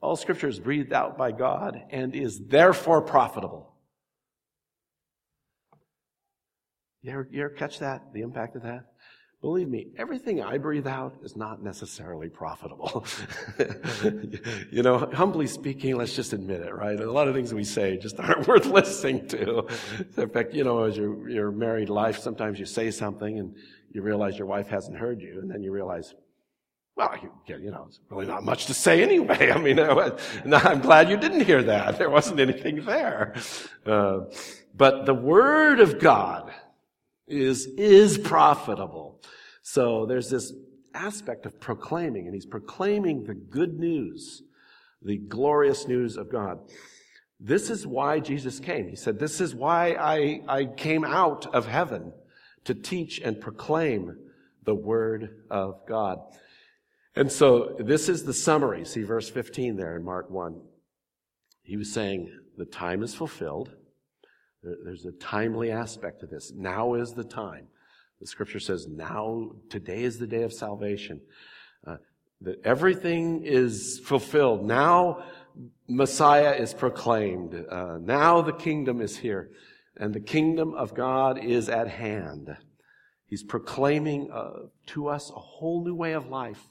all 0.00 0.16
scripture 0.16 0.48
is 0.48 0.58
breathed 0.58 0.92
out 0.92 1.18
by 1.18 1.32
God 1.32 1.78
and 1.90 2.14
is 2.14 2.40
therefore 2.46 3.02
profitable. 3.02 3.74
You 7.02 7.12
ever, 7.12 7.28
you 7.30 7.40
ever 7.42 7.50
catch 7.50 7.78
that? 7.80 8.12
The 8.12 8.22
impact 8.22 8.56
of 8.56 8.62
that? 8.62 8.86
Believe 9.42 9.68
me, 9.68 9.88
everything 9.98 10.42
I 10.42 10.56
breathe 10.56 10.86
out 10.86 11.14
is 11.22 11.36
not 11.36 11.62
necessarily 11.62 12.28
profitable. 12.28 13.04
you 14.70 14.82
know, 14.82 14.98
humbly 15.12 15.46
speaking, 15.46 15.96
let's 15.96 16.16
just 16.16 16.32
admit 16.32 16.62
it, 16.62 16.74
right? 16.74 16.98
A 16.98 17.10
lot 17.12 17.28
of 17.28 17.34
things 17.34 17.52
we 17.52 17.62
say 17.62 17.98
just 17.98 18.18
aren't 18.20 18.48
worth 18.48 18.64
listening 18.66 19.28
to. 19.28 19.66
In 20.16 20.30
fact, 20.30 20.54
you 20.54 20.64
know, 20.64 20.84
as 20.84 20.96
your, 20.96 21.28
your 21.28 21.50
married 21.50 21.90
life, 21.90 22.18
sometimes 22.18 22.58
you 22.58 22.64
say 22.64 22.90
something 22.90 23.38
and 23.38 23.54
you 23.92 24.00
realize 24.00 24.38
your 24.38 24.46
wife 24.46 24.68
hasn't 24.68 24.96
heard 24.96 25.20
you, 25.20 25.38
and 25.40 25.50
then 25.50 25.62
you 25.62 25.70
realize, 25.70 26.14
well, 26.96 27.14
you, 27.22 27.30
you 27.58 27.70
know, 27.70 27.84
it's 27.88 28.00
really 28.08 28.26
not 28.26 28.42
much 28.42 28.66
to 28.66 28.74
say 28.74 29.02
anyway. 29.02 29.50
I 29.54 29.58
mean, 29.58 29.78
I'm 29.78 30.80
glad 30.80 31.10
you 31.10 31.18
didn't 31.18 31.44
hear 31.44 31.62
that. 31.62 31.98
There 31.98 32.10
wasn't 32.10 32.40
anything 32.40 32.86
there. 32.86 33.34
Uh, 33.84 34.20
but 34.74 35.04
the 35.04 35.14
Word 35.14 35.80
of 35.80 35.98
God 35.98 36.52
is, 37.26 37.66
is 37.66 38.16
profitable. 38.16 39.05
So 39.68 40.06
there's 40.06 40.30
this 40.30 40.52
aspect 40.94 41.44
of 41.44 41.58
proclaiming, 41.58 42.26
and 42.26 42.34
he's 42.34 42.46
proclaiming 42.46 43.24
the 43.24 43.34
good 43.34 43.80
news, 43.80 44.44
the 45.02 45.16
glorious 45.16 45.88
news 45.88 46.16
of 46.16 46.30
God. 46.30 46.60
This 47.40 47.68
is 47.68 47.84
why 47.84 48.20
Jesus 48.20 48.60
came. 48.60 48.88
He 48.88 48.94
said, 48.94 49.18
This 49.18 49.40
is 49.40 49.56
why 49.56 49.96
I, 49.98 50.40
I 50.46 50.64
came 50.66 51.04
out 51.04 51.52
of 51.52 51.66
heaven 51.66 52.12
to 52.62 52.74
teach 52.74 53.18
and 53.18 53.40
proclaim 53.40 54.16
the 54.62 54.74
word 54.76 55.42
of 55.50 55.84
God. 55.88 56.20
And 57.16 57.30
so 57.30 57.74
this 57.80 58.08
is 58.08 58.22
the 58.22 58.34
summary. 58.34 58.84
See 58.84 59.02
verse 59.02 59.28
15 59.28 59.74
there 59.74 59.96
in 59.96 60.04
Mark 60.04 60.30
1. 60.30 60.60
He 61.64 61.76
was 61.76 61.92
saying, 61.92 62.30
The 62.56 62.66
time 62.66 63.02
is 63.02 63.16
fulfilled. 63.16 63.74
There's 64.62 65.06
a 65.06 65.12
timely 65.12 65.72
aspect 65.72 66.20
to 66.20 66.26
this. 66.26 66.52
Now 66.54 66.94
is 66.94 67.14
the 67.14 67.24
time. 67.24 67.66
The 68.20 68.26
scripture 68.26 68.60
says, 68.60 68.86
now, 68.86 69.52
today 69.68 70.02
is 70.02 70.18
the 70.18 70.26
day 70.26 70.42
of 70.42 70.52
salvation. 70.52 71.20
Uh, 71.86 71.96
that 72.42 72.60
everything 72.64 73.44
is 73.44 74.00
fulfilled. 74.04 74.64
Now, 74.64 75.24
Messiah 75.88 76.52
is 76.52 76.74
proclaimed. 76.74 77.54
Uh, 77.54 77.98
now 78.00 78.42
the 78.42 78.52
kingdom 78.52 79.00
is 79.00 79.16
here. 79.16 79.50
And 79.96 80.12
the 80.12 80.20
kingdom 80.20 80.74
of 80.74 80.94
God 80.94 81.42
is 81.42 81.68
at 81.68 81.88
hand. 81.88 82.54
He's 83.26 83.42
proclaiming 83.42 84.30
uh, 84.30 84.68
to 84.88 85.08
us 85.08 85.30
a 85.30 85.40
whole 85.40 85.82
new 85.82 85.94
way 85.94 86.12
of 86.12 86.28
life. 86.28 86.62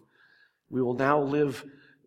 We 0.70 0.82
will 0.82 0.94
now 0.94 1.22
live 1.22 1.66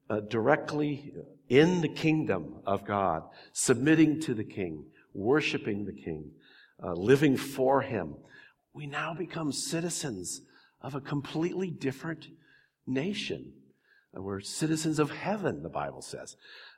uh, 0.08 0.20
directly 0.20 1.12
in 1.48 1.80
the 1.80 1.88
kingdom 1.88 2.60
of 2.64 2.84
God, 2.84 3.24
submitting 3.52 4.20
to 4.22 4.34
the 4.34 4.44
king 4.44 4.84
worshiping 5.18 5.84
the 5.84 5.92
King, 5.92 6.30
uh, 6.82 6.92
living 6.92 7.36
for 7.36 7.82
Him, 7.82 8.14
we 8.78 8.86
now 8.86 9.12
become 9.12 9.50
citizens 9.50 10.40
of 10.80 10.94
a 10.94 11.00
completely 11.00 11.68
different 11.68 12.28
nation. 12.86 13.52
We're 14.14 14.40
citizens 14.40 15.00
of 15.00 15.10
heaven, 15.10 15.64
the 15.64 15.68
Bible 15.68 16.00
says. 16.00 16.36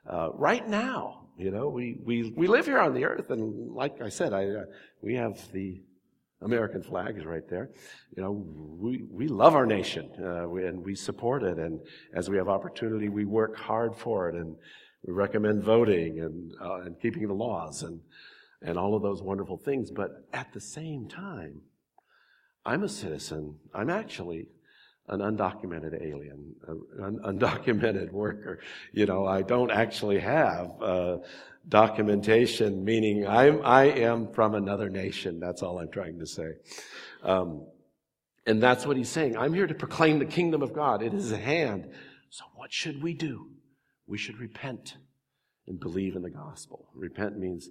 Uh, 0.09 0.29
right 0.33 0.67
now, 0.67 1.27
you 1.37 1.51
know, 1.51 1.69
we, 1.69 1.99
we, 2.03 2.33
we 2.35 2.47
live 2.47 2.65
here 2.65 2.79
on 2.79 2.95
the 2.95 3.05
earth, 3.05 3.29
and 3.29 3.71
like 3.71 4.01
I 4.01 4.09
said, 4.09 4.33
I, 4.33 4.45
uh, 4.45 4.63
we 5.03 5.13
have 5.13 5.39
the 5.51 5.79
American 6.41 6.81
flag 6.81 7.19
is 7.19 7.25
right 7.25 7.47
there. 7.47 7.69
You 8.17 8.23
know, 8.23 8.31
we, 8.31 9.03
we 9.11 9.27
love 9.27 9.53
our 9.53 9.67
nation, 9.67 10.09
uh, 10.19 10.51
and 10.55 10.83
we 10.83 10.95
support 10.95 11.43
it, 11.43 11.59
and 11.59 11.79
as 12.15 12.31
we 12.31 12.37
have 12.37 12.49
opportunity, 12.49 13.09
we 13.09 13.25
work 13.25 13.55
hard 13.55 13.95
for 13.95 14.27
it, 14.27 14.33
and 14.33 14.55
we 15.05 15.13
recommend 15.13 15.63
voting 15.63 16.19
and, 16.19 16.51
uh, 16.59 16.81
and 16.81 16.99
keeping 16.99 17.27
the 17.27 17.35
laws 17.35 17.83
and, 17.83 17.99
and 18.63 18.79
all 18.79 18.95
of 18.95 19.03
those 19.03 19.21
wonderful 19.21 19.57
things. 19.57 19.91
But 19.91 20.27
at 20.33 20.51
the 20.51 20.61
same 20.61 21.07
time, 21.07 21.61
I'm 22.65 22.83
a 22.83 22.89
citizen. 22.89 23.57
I'm 23.73 23.89
actually 23.89 24.47
an 25.07 25.19
undocumented 25.19 26.01
alien, 26.01 26.55
an 26.99 27.19
undocumented 27.25 28.11
worker. 28.23 28.59
You 28.93 29.05
know, 29.05 29.25
I 29.25 29.41
don't 29.41 29.71
actually 29.71 30.19
have 30.19 30.71
uh, 30.81 31.17
documentation, 31.67 32.83
meaning 32.83 33.27
I'm, 33.27 33.61
I 33.65 33.85
am 33.85 34.31
from 34.31 34.55
another 34.55 34.89
nation. 34.89 35.39
That's 35.39 35.63
all 35.63 35.79
I'm 35.79 35.91
trying 35.91 36.19
to 36.19 36.27
say. 36.27 36.53
Um, 37.23 37.65
and 38.45 38.61
that's 38.61 38.85
what 38.85 38.97
he's 38.97 39.09
saying. 39.09 39.37
I'm 39.37 39.53
here 39.53 39.67
to 39.67 39.75
proclaim 39.75 40.19
the 40.19 40.25
kingdom 40.25 40.61
of 40.61 40.73
God. 40.73 41.01
It 41.01 41.13
is 41.13 41.31
at 41.31 41.41
hand. 41.41 41.91
So 42.29 42.45
what 42.55 42.71
should 42.71 43.01
we 43.01 43.13
do? 43.13 43.51
we 44.11 44.17
should 44.17 44.39
repent 44.39 44.97
and 45.67 45.79
believe 45.79 46.17
in 46.17 46.21
the 46.21 46.29
gospel. 46.29 46.89
Repent 46.93 47.39
means 47.39 47.69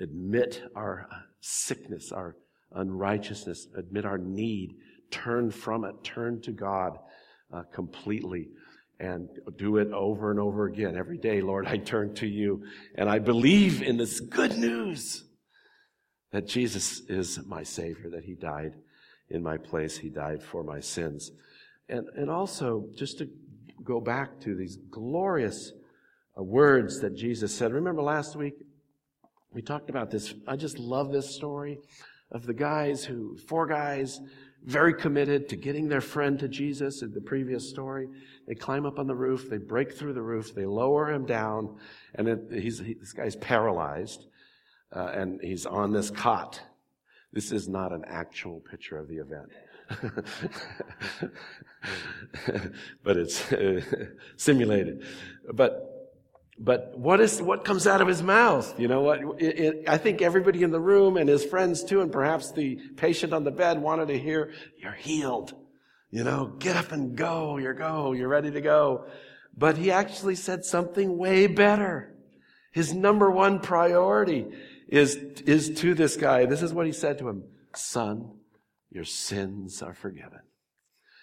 admit 0.00 0.62
our 0.76 1.08
sickness, 1.40 2.12
our 2.12 2.36
unrighteousness, 2.74 3.68
admit 3.76 4.04
our 4.04 4.18
need, 4.18 4.76
turn 5.10 5.50
from 5.50 5.84
it, 5.84 5.94
turn 6.02 6.40
to 6.42 6.52
God 6.52 6.98
uh, 7.52 7.62
completely, 7.72 8.48
and 8.98 9.28
do 9.56 9.78
it 9.78 9.92
over 9.92 10.30
and 10.30 10.40
over 10.40 10.66
again. 10.66 10.96
Every 10.96 11.18
day, 11.18 11.40
Lord, 11.40 11.66
I 11.66 11.76
turn 11.76 12.14
to 12.16 12.26
you, 12.26 12.64
and 12.94 13.08
I 13.08 13.18
believe 13.18 13.82
in 13.82 13.96
this 13.96 14.20
good 14.20 14.56
news 14.56 15.24
that 16.30 16.46
Jesus 16.46 17.00
is 17.08 17.44
my 17.46 17.62
Savior, 17.62 18.10
that 18.10 18.24
He 18.24 18.34
died 18.34 18.74
in 19.28 19.42
my 19.42 19.56
place, 19.56 19.96
He 19.96 20.08
died 20.08 20.42
for 20.42 20.62
my 20.62 20.80
sins. 20.80 21.30
And, 21.88 22.06
and 22.16 22.30
also, 22.30 22.86
just 22.96 23.18
to 23.18 23.28
go 23.84 24.00
back 24.00 24.40
to 24.40 24.54
these 24.54 24.76
glorious 24.90 25.72
uh, 26.38 26.42
words 26.42 27.00
that 27.00 27.16
Jesus 27.16 27.54
said. 27.54 27.72
Remember 27.72 28.02
last 28.02 28.36
week, 28.36 28.54
we 29.52 29.60
talked 29.60 29.90
about 29.90 30.10
this. 30.10 30.32
I 30.46 30.56
just 30.56 30.78
love 30.78 31.12
this 31.12 31.34
story 31.34 31.78
of 32.32 32.46
the 32.46 32.54
guys 32.54 33.04
who, 33.04 33.36
four 33.36 33.66
guys, 33.66 34.20
very 34.64 34.94
committed 34.94 35.48
to 35.48 35.56
getting 35.56 35.88
their 35.88 36.00
friend 36.00 36.38
to 36.38 36.48
Jesus 36.48 37.02
in 37.02 37.12
the 37.12 37.20
previous 37.20 37.68
story. 37.68 38.08
They 38.46 38.54
climb 38.54 38.86
up 38.86 38.98
on 38.98 39.06
the 39.06 39.14
roof, 39.14 39.48
they 39.50 39.58
break 39.58 39.92
through 39.92 40.14
the 40.14 40.22
roof, 40.22 40.54
they 40.54 40.66
lower 40.66 41.10
him 41.10 41.26
down, 41.26 41.76
and 42.14 42.28
it, 42.28 42.40
he's, 42.50 42.78
he, 42.78 42.94
this 42.94 43.12
guy's 43.12 43.36
paralyzed, 43.36 44.26
uh, 44.94 45.10
and 45.14 45.40
he's 45.42 45.66
on 45.66 45.92
this 45.92 46.10
cot. 46.10 46.60
This 47.32 47.50
is 47.50 47.68
not 47.68 47.92
an 47.92 48.04
actual 48.06 48.60
picture 48.60 48.98
of 48.98 49.08
the 49.08 49.16
event. 49.16 49.50
but 53.02 53.16
it's 53.16 53.52
uh, 53.52 53.80
simulated. 54.36 55.04
But 55.52 55.91
but 56.58 56.98
what 56.98 57.20
is 57.20 57.40
what 57.40 57.64
comes 57.64 57.86
out 57.86 58.00
of 58.00 58.08
his 58.08 58.22
mouth? 58.22 58.78
You 58.78 58.88
know 58.88 59.00
what? 59.00 59.20
It, 59.40 59.58
it, 59.58 59.88
I 59.88 59.96
think 59.98 60.20
everybody 60.20 60.62
in 60.62 60.70
the 60.70 60.80
room 60.80 61.16
and 61.16 61.28
his 61.28 61.44
friends 61.44 61.82
too, 61.82 62.00
and 62.02 62.12
perhaps 62.12 62.52
the 62.52 62.78
patient 62.96 63.32
on 63.32 63.44
the 63.44 63.50
bed 63.50 63.80
wanted 63.80 64.08
to 64.08 64.18
hear, 64.18 64.52
"You're 64.76 64.92
healed." 64.92 65.54
You 66.10 66.24
know, 66.24 66.54
get 66.58 66.76
up 66.76 66.92
and 66.92 67.16
go. 67.16 67.56
You're 67.56 67.72
go. 67.72 68.12
You're 68.12 68.28
ready 68.28 68.50
to 68.50 68.60
go. 68.60 69.06
But 69.56 69.78
he 69.78 69.90
actually 69.90 70.34
said 70.34 70.64
something 70.64 71.16
way 71.16 71.46
better. 71.46 72.14
His 72.72 72.92
number 72.92 73.30
one 73.30 73.60
priority 73.60 74.46
is 74.88 75.16
is 75.16 75.80
to 75.80 75.94
this 75.94 76.16
guy. 76.16 76.44
This 76.44 76.62
is 76.62 76.74
what 76.74 76.86
he 76.86 76.92
said 76.92 77.18
to 77.18 77.28
him: 77.28 77.44
"Son, 77.74 78.30
your 78.90 79.04
sins 79.04 79.82
are 79.82 79.94
forgiven." 79.94 80.40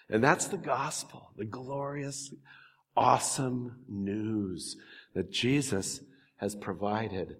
And 0.08 0.24
that's 0.24 0.48
the 0.48 0.58
gospel, 0.58 1.30
the 1.36 1.44
glorious, 1.44 2.34
awesome 2.96 3.76
news 3.88 4.76
that 5.14 5.30
Jesus 5.30 6.00
has 6.36 6.54
provided 6.54 7.36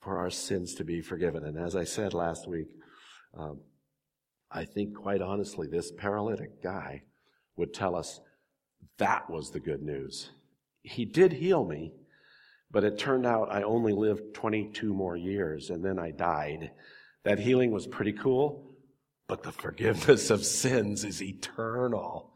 for 0.00 0.18
our 0.18 0.30
sins 0.30 0.74
to 0.74 0.84
be 0.84 1.00
forgiven. 1.00 1.44
And 1.44 1.58
as 1.58 1.76
I 1.76 1.84
said 1.84 2.14
last 2.14 2.48
week, 2.48 2.68
um, 3.36 3.60
I 4.50 4.64
think 4.64 4.96
quite 4.96 5.22
honestly, 5.22 5.68
this 5.68 5.92
paralytic 5.92 6.62
guy 6.62 7.02
would 7.56 7.72
tell 7.72 7.94
us 7.94 8.20
that 8.98 9.30
was 9.30 9.50
the 9.50 9.60
good 9.60 9.82
news. 9.82 10.30
He 10.82 11.04
did 11.04 11.32
heal 11.32 11.64
me, 11.64 11.92
but 12.70 12.84
it 12.84 12.98
turned 12.98 13.26
out 13.26 13.52
I 13.52 13.62
only 13.62 13.92
lived 13.92 14.34
22 14.34 14.92
more 14.92 15.16
years 15.16 15.70
and 15.70 15.84
then 15.84 15.98
I 15.98 16.10
died. 16.10 16.70
That 17.24 17.38
healing 17.38 17.70
was 17.70 17.86
pretty 17.86 18.12
cool, 18.12 18.74
but 19.28 19.42
the 19.42 19.52
forgiveness 19.52 20.30
of 20.30 20.44
sins 20.44 21.04
is 21.04 21.22
eternal. 21.22 22.32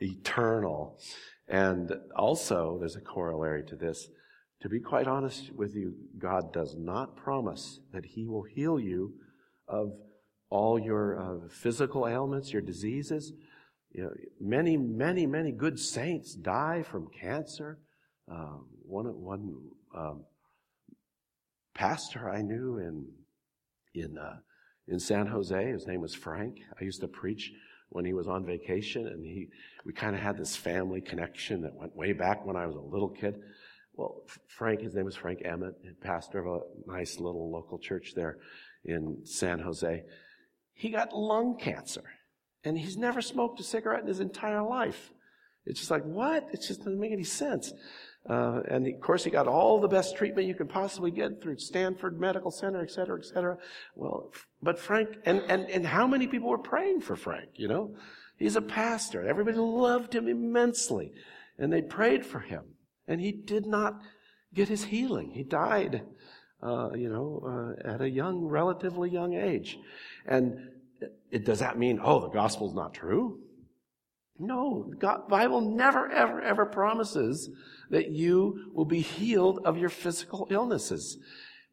Eternal. 0.00 1.00
And 1.48 1.92
also, 2.14 2.76
there's 2.78 2.96
a 2.96 3.00
corollary 3.00 3.64
to 3.64 3.76
this. 3.76 4.08
To 4.62 4.68
be 4.68 4.80
quite 4.80 5.06
honest 5.06 5.52
with 5.54 5.74
you, 5.74 5.94
God 6.18 6.52
does 6.52 6.74
not 6.76 7.16
promise 7.16 7.80
that 7.92 8.04
He 8.04 8.26
will 8.26 8.42
heal 8.42 8.78
you 8.78 9.14
of 9.66 9.92
all 10.50 10.78
your 10.78 11.20
uh, 11.20 11.48
physical 11.48 12.06
ailments, 12.06 12.52
your 12.52 12.62
diseases. 12.62 13.32
You 13.92 14.04
know, 14.04 14.10
many, 14.40 14.76
many, 14.76 15.26
many 15.26 15.52
good 15.52 15.78
saints 15.78 16.34
die 16.34 16.82
from 16.82 17.08
cancer. 17.08 17.78
Uh, 18.30 18.58
one, 18.82 19.06
one 19.06 19.54
um, 19.96 20.24
pastor 21.74 22.28
I 22.28 22.42
knew 22.42 22.78
in 22.78 23.06
in 23.94 24.18
uh, 24.18 24.36
in 24.86 24.98
San 24.98 25.26
Jose, 25.26 25.70
his 25.70 25.86
name 25.86 26.00
was 26.00 26.14
Frank. 26.14 26.56
I 26.80 26.84
used 26.84 27.00
to 27.02 27.08
preach 27.08 27.52
when 27.90 28.04
he 28.04 28.12
was 28.12 28.28
on 28.28 28.44
vacation, 28.44 29.06
and 29.06 29.24
he 29.24 29.48
we 29.84 29.92
kind 29.92 30.14
of 30.14 30.20
had 30.20 30.36
this 30.36 30.56
family 30.56 31.00
connection 31.00 31.62
that 31.62 31.74
went 31.74 31.96
way 31.96 32.12
back 32.12 32.44
when 32.44 32.56
I 32.56 32.66
was 32.66 32.76
a 32.76 32.80
little 32.80 33.08
kid. 33.08 33.40
Well, 33.94 34.22
Frank, 34.46 34.80
his 34.80 34.94
name 34.94 35.06
was 35.06 35.16
Frank 35.16 35.40
Emmett, 35.44 35.74
pastor 36.00 36.38
of 36.38 36.46
a 36.46 36.90
nice 36.90 37.18
little 37.18 37.50
local 37.50 37.78
church 37.78 38.12
there 38.14 38.38
in 38.84 39.24
San 39.24 39.58
Jose. 39.58 40.04
He 40.72 40.90
got 40.90 41.12
lung 41.12 41.56
cancer, 41.58 42.04
and 42.62 42.78
he's 42.78 42.96
never 42.96 43.20
smoked 43.20 43.58
a 43.58 43.64
cigarette 43.64 44.02
in 44.02 44.06
his 44.06 44.20
entire 44.20 44.62
life. 44.62 45.12
It's 45.68 45.80
just 45.80 45.90
like, 45.90 46.04
what? 46.04 46.48
It 46.52 46.62
just 46.62 46.80
doesn't 46.80 46.98
make 46.98 47.12
any 47.12 47.24
sense. 47.24 47.72
Uh, 48.28 48.60
and 48.68 48.86
of 48.86 49.00
course, 49.00 49.24
he 49.24 49.30
got 49.30 49.46
all 49.46 49.80
the 49.80 49.88
best 49.88 50.16
treatment 50.16 50.48
you 50.48 50.54
could 50.54 50.68
possibly 50.68 51.10
get 51.10 51.40
through 51.40 51.58
Stanford 51.58 52.20
Medical 52.20 52.50
Center, 52.50 52.82
et 52.82 52.90
cetera, 52.90 53.18
et 53.18 53.24
cetera. 53.24 53.56
Well, 53.94 54.32
but 54.62 54.78
Frank, 54.78 55.08
and, 55.24 55.40
and, 55.48 55.70
and 55.70 55.86
how 55.86 56.06
many 56.06 56.26
people 56.26 56.48
were 56.48 56.58
praying 56.58 57.00
for 57.00 57.16
Frank, 57.16 57.50
you 57.54 57.68
know? 57.68 57.94
He's 58.36 58.56
a 58.56 58.62
pastor. 58.62 59.26
Everybody 59.26 59.58
loved 59.58 60.14
him 60.14 60.28
immensely. 60.28 61.12
And 61.58 61.72
they 61.72 61.82
prayed 61.82 62.24
for 62.24 62.40
him 62.40 62.64
and 63.06 63.20
he 63.20 63.32
did 63.32 63.66
not 63.66 64.00
get 64.54 64.68
his 64.68 64.84
healing. 64.84 65.30
He 65.30 65.42
died, 65.42 66.02
uh, 66.62 66.90
you 66.94 67.08
know, 67.08 67.76
uh, 67.84 67.94
at 67.94 68.00
a 68.00 68.08
young, 68.08 68.44
relatively 68.44 69.10
young 69.10 69.34
age. 69.34 69.78
And 70.26 70.58
it, 71.30 71.44
does 71.44 71.58
that 71.58 71.78
mean, 71.78 71.98
oh, 72.02 72.20
the 72.20 72.28
gospel's 72.28 72.74
not 72.74 72.94
true? 72.94 73.40
No, 74.38 74.92
the 74.98 75.22
Bible 75.28 75.60
never, 75.60 76.10
ever, 76.10 76.40
ever 76.40 76.66
promises 76.66 77.50
that 77.90 78.10
you 78.10 78.70
will 78.72 78.84
be 78.84 79.00
healed 79.00 79.60
of 79.64 79.78
your 79.78 79.88
physical 79.88 80.46
illnesses. 80.50 81.18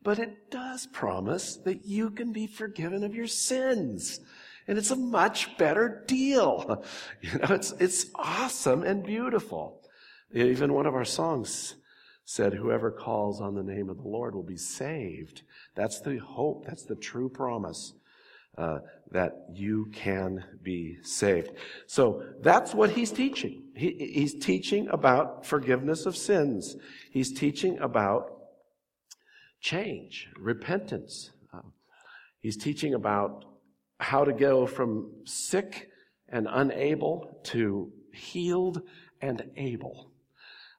But 0.02 0.20
it 0.20 0.50
does 0.50 0.88
promise 0.88 1.58
that 1.58 1.86
you 1.86 2.10
can 2.10 2.32
be 2.32 2.48
forgiven 2.48 3.04
of 3.04 3.16
your 3.16 3.28
sins. 3.28 4.20
And 4.68 4.78
it's 4.78 4.92
a 4.92 4.96
much 4.96 5.58
better 5.58 6.04
deal. 6.08 6.84
You 7.22 7.40
know, 7.40 7.56
it's, 7.56 7.72
it's 7.80 8.08
awesome 8.16 8.84
and 8.84 9.04
beautiful. 9.04 9.82
Even 10.34 10.74
one 10.74 10.86
of 10.86 10.96
our 10.96 11.06
songs 11.06 11.76
said, 12.24 12.54
Whoever 12.54 12.92
calls 12.92 13.42
on 13.42 13.56
the 13.56 13.64
name 13.64 13.90
of 13.90 13.98
the 13.98 14.08
Lord 14.08 14.36
will 14.36 14.44
be 14.44 14.58
saved. 14.58 15.44
That's 15.76 16.02
the 16.02 16.18
hope. 16.18 16.66
That's 16.66 16.84
the 16.84 16.96
true 16.96 17.30
promise. 17.30 17.94
Uh, 18.58 18.80
that 19.12 19.34
you 19.54 19.88
can 19.94 20.44
be 20.64 20.98
saved. 21.04 21.52
So 21.88 22.24
that's 22.42 22.74
what 22.74 22.90
he's 22.90 23.12
teaching. 23.12 23.64
He, 23.76 24.12
he's 24.14 24.34
teaching 24.34 24.88
about 24.90 25.46
forgiveness 25.46 26.06
of 26.06 26.18
sins. 26.18 26.76
He's 27.12 27.32
teaching 27.34 27.78
about 27.80 28.32
change, 29.62 30.30
repentance. 30.38 31.32
He's 32.40 32.58
teaching 32.58 32.94
about 32.94 33.46
how 34.00 34.24
to 34.24 34.32
go 34.32 34.68
from 34.68 35.12
sick 35.24 35.90
and 36.30 36.48
unable 36.48 37.40
to 37.46 37.92
healed 38.14 38.82
and 39.20 39.50
able. 39.58 40.12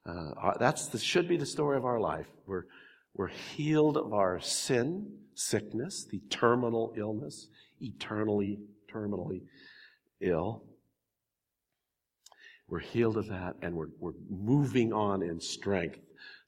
Uh, 0.08 0.52
that's 0.60 0.96
should 1.02 1.26
be 1.26 1.36
the 1.36 1.44
story 1.44 1.76
of 1.76 1.84
our 1.84 1.98
life. 1.98 2.26
We're, 2.46 2.66
we're 3.14 3.26
healed 3.26 3.96
of 3.96 4.12
our 4.12 4.38
sin, 4.38 5.10
sickness, 5.34 6.06
the 6.08 6.20
terminal 6.30 6.94
illness, 6.96 7.48
eternally, 7.80 8.60
terminally 8.92 9.42
ill. 10.20 10.64
We're 12.68 12.80
healed 12.80 13.16
of 13.16 13.28
that 13.28 13.56
and 13.62 13.74
we're, 13.74 13.90
we're 13.98 14.12
moving 14.28 14.92
on 14.92 15.22
in 15.22 15.40
strength 15.40 16.00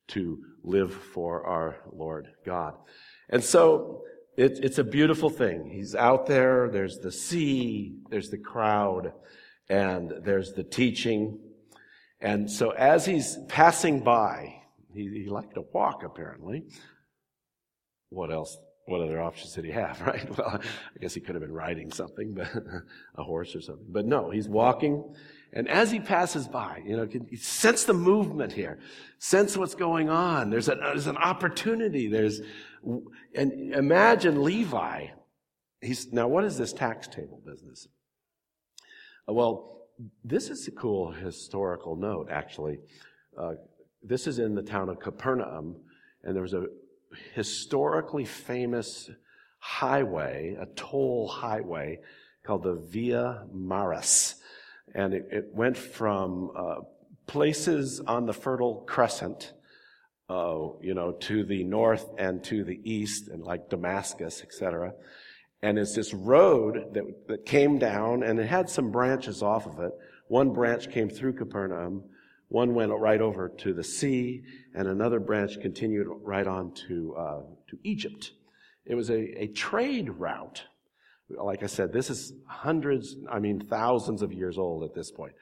to 0.08 0.42
live 0.64 0.92
for 0.92 1.44
our 1.46 1.76
Lord 1.92 2.28
God. 2.44 2.74
And 3.28 3.44
so 3.44 4.02
it, 4.36 4.60
it's 4.62 4.78
a 4.78 4.84
beautiful 4.84 5.30
thing. 5.30 5.70
He's 5.70 5.94
out 5.94 6.26
there, 6.26 6.68
there's 6.70 6.98
the 6.98 7.12
sea, 7.12 7.98
there's 8.10 8.30
the 8.30 8.38
crowd, 8.38 9.12
and 9.68 10.12
there's 10.22 10.52
the 10.52 10.64
teaching. 10.64 11.38
And 12.20 12.50
so 12.50 12.70
as 12.70 13.04
he's 13.04 13.36
passing 13.48 14.00
by, 14.00 14.62
he, 14.92 15.22
he 15.24 15.28
liked 15.28 15.54
to 15.54 15.64
walk 15.72 16.02
apparently. 16.04 16.64
What 18.10 18.32
else? 18.32 18.56
What 18.88 19.02
other 19.02 19.20
options 19.20 19.52
did 19.52 19.66
he 19.66 19.70
have, 19.70 20.00
right? 20.06 20.36
Well, 20.36 20.60
I 20.60 20.98
guess 20.98 21.12
he 21.12 21.20
could 21.20 21.34
have 21.34 21.42
been 21.42 21.52
riding 21.52 21.92
something, 21.92 22.32
but 22.32 22.50
a 23.16 23.22
horse 23.22 23.54
or 23.54 23.60
something. 23.60 23.86
But 23.88 24.06
no, 24.06 24.30
he's 24.30 24.48
walking. 24.48 25.04
And 25.52 25.68
as 25.68 25.90
he 25.90 26.00
passes 26.00 26.48
by, 26.48 26.82
you 26.84 26.96
know, 26.96 27.06
can 27.06 27.34
sense 27.36 27.84
the 27.84 27.94
movement 27.94 28.52
here, 28.52 28.78
sense 29.18 29.56
what's 29.56 29.74
going 29.74 30.08
on. 30.08 30.50
There's, 30.50 30.68
a, 30.68 30.74
there's 30.74 31.06
an 31.06 31.16
opportunity. 31.18 32.08
There's, 32.08 32.40
and 33.34 33.74
imagine 33.74 34.42
Levi. 34.42 35.08
He's, 35.80 36.12
now 36.12 36.28
what 36.28 36.44
is 36.44 36.58
this 36.58 36.72
tax 36.72 37.08
table 37.08 37.42
business? 37.44 37.88
Well, 39.26 39.88
this 40.24 40.48
is 40.48 40.66
a 40.68 40.70
cool 40.70 41.12
historical 41.12 41.94
note, 41.96 42.28
actually. 42.30 42.78
Uh, 43.38 43.54
this 44.02 44.26
is 44.26 44.38
in 44.38 44.54
the 44.54 44.62
town 44.62 44.88
of 44.88 44.98
Capernaum, 44.98 45.76
and 46.22 46.34
there 46.34 46.42
was 46.42 46.54
a 46.54 46.66
historically 47.34 48.24
famous 48.24 49.10
highway, 49.58 50.56
a 50.60 50.66
toll 50.76 51.28
highway 51.28 51.98
called 52.44 52.62
the 52.62 52.74
Via 52.74 53.44
Maris. 53.52 54.36
And 54.94 55.12
it, 55.14 55.28
it 55.30 55.50
went 55.52 55.76
from 55.76 56.50
uh, 56.56 56.76
places 57.26 58.00
on 58.00 58.26
the 58.26 58.32
Fertile 58.32 58.84
Crescent, 58.86 59.52
uh, 60.30 60.68
you 60.80 60.94
know, 60.94 61.12
to 61.12 61.44
the 61.44 61.64
north 61.64 62.06
and 62.18 62.42
to 62.44 62.64
the 62.64 62.80
east, 62.84 63.28
and 63.28 63.42
like 63.42 63.68
Damascus, 63.68 64.42
etc. 64.42 64.92
And 65.62 65.78
it's 65.78 65.94
this 65.94 66.14
road 66.14 66.94
that, 66.94 67.28
that 67.28 67.46
came 67.46 67.78
down, 67.78 68.22
and 68.22 68.38
it 68.38 68.46
had 68.46 68.70
some 68.70 68.90
branches 68.90 69.42
off 69.42 69.66
of 69.66 69.78
it. 69.80 69.92
One 70.28 70.52
branch 70.52 70.90
came 70.90 71.08
through 71.08 71.34
Capernaum, 71.34 72.04
one 72.48 72.74
went 72.74 72.92
right 72.92 73.20
over 73.20 73.48
to 73.48 73.74
the 73.74 73.84
sea, 73.84 74.42
and 74.74 74.88
another 74.88 75.20
branch 75.20 75.60
continued 75.60 76.06
right 76.22 76.46
on 76.46 76.72
to, 76.88 77.14
uh, 77.16 77.40
to 77.68 77.78
Egypt. 77.84 78.32
It 78.86 78.94
was 78.94 79.10
a, 79.10 79.42
a 79.42 79.48
trade 79.48 80.08
route. 80.08 80.64
Like 81.28 81.62
I 81.62 81.66
said, 81.66 81.92
this 81.92 82.08
is 82.08 82.32
hundreds, 82.46 83.16
I 83.30 83.38
mean 83.38 83.60
thousands 83.68 84.22
of 84.22 84.32
years 84.32 84.56
old 84.56 84.82
at 84.84 84.94
this 84.94 85.10
point. 85.10 85.34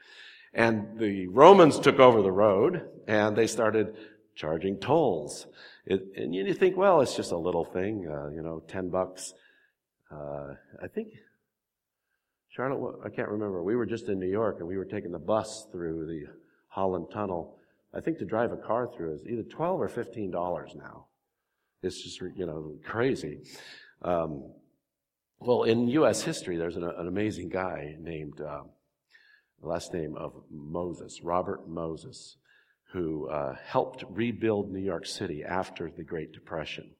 And 0.53 0.99
the 0.99 1.27
Romans 1.27 1.79
took 1.79 1.99
over 1.99 2.21
the 2.21 2.31
road 2.31 2.89
and 3.07 3.37
they 3.37 3.47
started 3.47 3.95
charging 4.35 4.79
tolls. 4.79 5.47
It, 5.85 6.01
and 6.17 6.35
you 6.35 6.53
think, 6.53 6.75
well, 6.75 6.99
it's 6.99 7.15
just 7.15 7.31
a 7.31 7.37
little 7.37 7.63
thing, 7.63 8.05
uh, 8.05 8.29
you 8.29 8.41
know, 8.41 8.63
10 8.67 8.89
bucks. 8.89 9.33
Uh, 10.11 10.55
I 10.83 10.87
think, 10.93 11.09
Charlotte, 12.49 12.99
I 13.05 13.09
can't 13.09 13.29
remember. 13.29 13.63
We 13.63 13.77
were 13.77 13.85
just 13.85 14.09
in 14.09 14.19
New 14.19 14.29
York 14.29 14.57
and 14.59 14.67
we 14.67 14.77
were 14.77 14.85
taking 14.85 15.11
the 15.11 15.19
bus 15.19 15.67
through 15.71 16.05
the 16.05 16.25
Holland 16.77 17.07
Tunnel. 17.11 17.57
I 17.91 18.01
think 18.01 18.19
to 18.19 18.25
drive 18.25 18.51
a 18.51 18.57
car 18.57 18.87
through 18.87 19.15
is 19.15 19.25
either 19.25 19.41
12 19.41 19.81
or 19.81 19.89
$15 19.89 20.75
now. 20.75 21.07
It's 21.81 22.03
just, 22.03 22.21
you 22.35 22.45
know, 22.45 22.75
crazy. 22.85 23.39
Um, 24.03 24.51
well, 25.39 25.63
in 25.63 25.87
U.S. 25.87 26.21
history, 26.21 26.55
there's 26.55 26.75
an, 26.75 26.83
an 26.83 27.07
amazing 27.07 27.49
guy 27.49 27.95
named, 27.99 28.39
uh, 28.41 28.61
last 29.63 29.91
name 29.91 30.15
of 30.17 30.33
Moses, 30.51 31.21
Robert 31.23 31.67
Moses, 31.67 32.37
who 32.93 33.27
uh, 33.27 33.55
helped 33.65 34.03
rebuild 34.11 34.71
New 34.71 34.79
York 34.79 35.07
City 35.07 35.43
after 35.43 35.89
the 35.89 36.03
Great 36.03 36.31
Depression. 36.31 36.91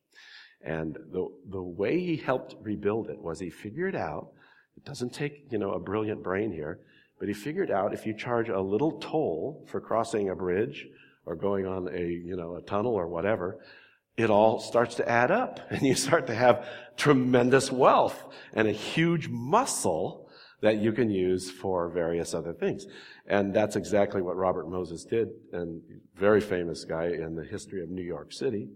And 0.63 0.97
the, 1.11 1.27
the 1.51 1.61
way 1.61 1.99
he 1.99 2.17
helped 2.17 2.55
rebuild 2.61 3.11
it 3.11 3.21
was 3.21 3.39
he 3.39 3.51
figured 3.51 3.95
out, 3.95 4.29
it 4.75 4.85
doesn't 4.85 5.13
take, 5.13 5.45
you 5.51 5.59
know, 5.59 5.73
a 5.73 5.79
brilliant 5.79 6.23
brain 6.23 6.51
here, 6.51 6.79
but 7.19 7.27
he 7.27 7.33
figured 7.33 7.71
out 7.71 7.93
if 7.93 8.05
you 8.05 8.13
charge 8.13 8.49
a 8.49 8.59
little 8.59 8.99
toll 8.99 9.65
for 9.67 9.81
crossing 9.81 10.29
a 10.29 10.35
bridge 10.35 10.87
or 11.25 11.35
going 11.35 11.65
on 11.65 11.87
a, 11.93 12.01
you 12.01 12.35
know, 12.35 12.55
a 12.55 12.61
tunnel 12.61 12.93
or 12.93 13.07
whatever, 13.07 13.59
it 14.15 14.29
all 14.29 14.59
starts 14.59 14.95
to 14.95 15.07
add 15.09 15.31
up 15.31 15.59
and 15.69 15.81
you 15.81 15.95
start 15.95 16.27
to 16.27 16.35
have 16.35 16.67
tremendous 16.95 17.71
wealth 17.71 18.23
and 18.53 18.67
a 18.67 18.71
huge 18.71 19.27
muscle 19.29 20.27
that 20.61 20.77
you 20.77 20.91
can 20.91 21.11
use 21.11 21.51
for 21.51 21.89
various 21.89 22.33
other 22.33 22.53
things. 22.53 22.87
And 23.27 23.53
that's 23.53 23.75
exactly 23.75 24.21
what 24.21 24.35
Robert 24.35 24.67
Moses 24.67 25.03
did, 25.03 25.29
and 25.53 25.81
very 26.15 26.41
famous 26.41 26.83
guy 26.83 27.07
in 27.07 27.35
the 27.35 27.43
history 27.43 27.83
of 27.83 27.89
New 27.89 28.01
York 28.01 28.33
City. 28.33 28.69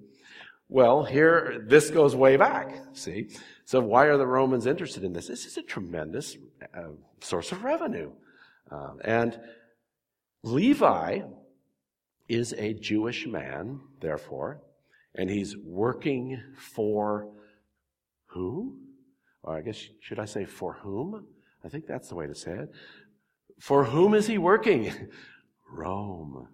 Well, 0.70 1.04
here, 1.04 1.66
this 1.68 1.90
goes 1.90 2.16
way 2.16 2.38
back, 2.38 2.76
see? 2.94 3.30
So 3.66 3.82
why 3.82 4.06
are 4.06 4.18
the 4.18 4.28
Romans 4.28 4.68
interested 4.68 5.04
in 5.04 5.12
this? 5.12 5.28
This 5.28 5.46
is 5.46 5.58
a 5.58 5.64
tremendous 5.64 6.38
uh, 6.74 6.92
source 7.20 7.52
of 7.52 7.64
revenue. 7.64 8.12
Uh, 8.72 8.94
and 9.04 9.40
Levi 10.44 11.22
is 12.28 12.54
a 12.54 12.74
Jewish 12.74 13.28
man, 13.28 13.82
therefore, 14.00 14.62
and 15.16 15.30
he's 15.30 15.58
working 15.58 16.42
for 16.56 17.28
who? 18.28 18.78
Or 19.44 19.58
I 19.58 19.62
guess, 19.62 19.84
should 20.00 20.20
I 20.20 20.26
say 20.26 20.46
for 20.46 20.74
whom? 20.74 21.26
I 21.64 21.70
think 21.70 21.86
that's 21.86 22.10
the 22.10 22.16
way 22.16 22.28
to 22.28 22.36
say 22.36 22.52
it. 22.52 22.72
For 23.60 23.84
whom 23.84 24.14
is 24.14 24.28
he 24.28 24.38
working? 24.38 24.92
Rome. 25.72 26.48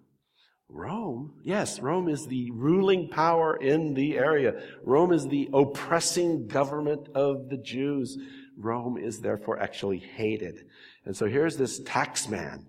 Rome? 0.68 1.34
Yes, 1.42 1.80
Rome 1.80 2.08
is 2.08 2.26
the 2.26 2.50
ruling 2.50 3.08
power 3.08 3.56
in 3.56 3.94
the 3.94 4.18
area. 4.18 4.62
Rome 4.84 5.12
is 5.12 5.26
the 5.26 5.48
oppressing 5.54 6.46
government 6.46 7.08
of 7.14 7.48
the 7.48 7.56
Jews. 7.56 8.18
Rome 8.58 8.98
is 8.98 9.20
therefore 9.20 9.58
actually 9.58 9.98
hated. 9.98 10.66
And 11.08 11.16
so 11.16 11.24
here's 11.24 11.56
this 11.56 11.80
tax 11.80 12.28
man. 12.28 12.66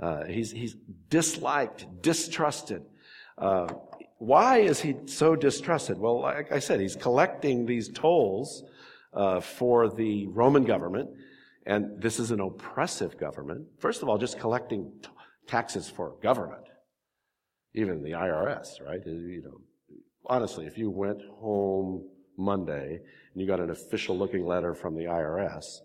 Uh, 0.00 0.24
he's, 0.24 0.50
he's 0.50 0.76
disliked, 1.10 1.84
distrusted. 2.00 2.82
Uh, 3.36 3.68
why 4.16 4.60
is 4.60 4.80
he 4.80 4.96
so 5.04 5.36
distrusted? 5.36 5.98
Well, 5.98 6.22
like 6.22 6.50
I 6.50 6.58
said, 6.58 6.80
he's 6.80 6.96
collecting 6.96 7.66
these 7.66 7.90
tolls 7.90 8.64
uh, 9.12 9.40
for 9.40 9.90
the 9.90 10.26
Roman 10.28 10.64
government, 10.64 11.10
and 11.66 12.00
this 12.00 12.18
is 12.18 12.30
an 12.30 12.40
oppressive 12.40 13.18
government. 13.18 13.66
First 13.78 14.02
of 14.02 14.08
all, 14.08 14.16
just 14.16 14.40
collecting 14.40 14.90
t- 15.02 15.10
taxes 15.46 15.86
for 15.86 16.14
government, 16.22 16.64
even 17.74 18.02
the 18.02 18.12
IRS, 18.12 18.82
right? 18.82 19.00
You 19.04 19.42
know, 19.44 19.98
honestly, 20.24 20.64
if 20.64 20.78
you 20.78 20.88
went 20.88 21.20
home 21.30 22.08
Monday 22.38 23.00
and 23.34 23.42
you 23.42 23.46
got 23.46 23.60
an 23.60 23.68
official-looking 23.68 24.46
letter 24.46 24.74
from 24.74 24.94
the 24.96 25.04
IRS, 25.04 25.80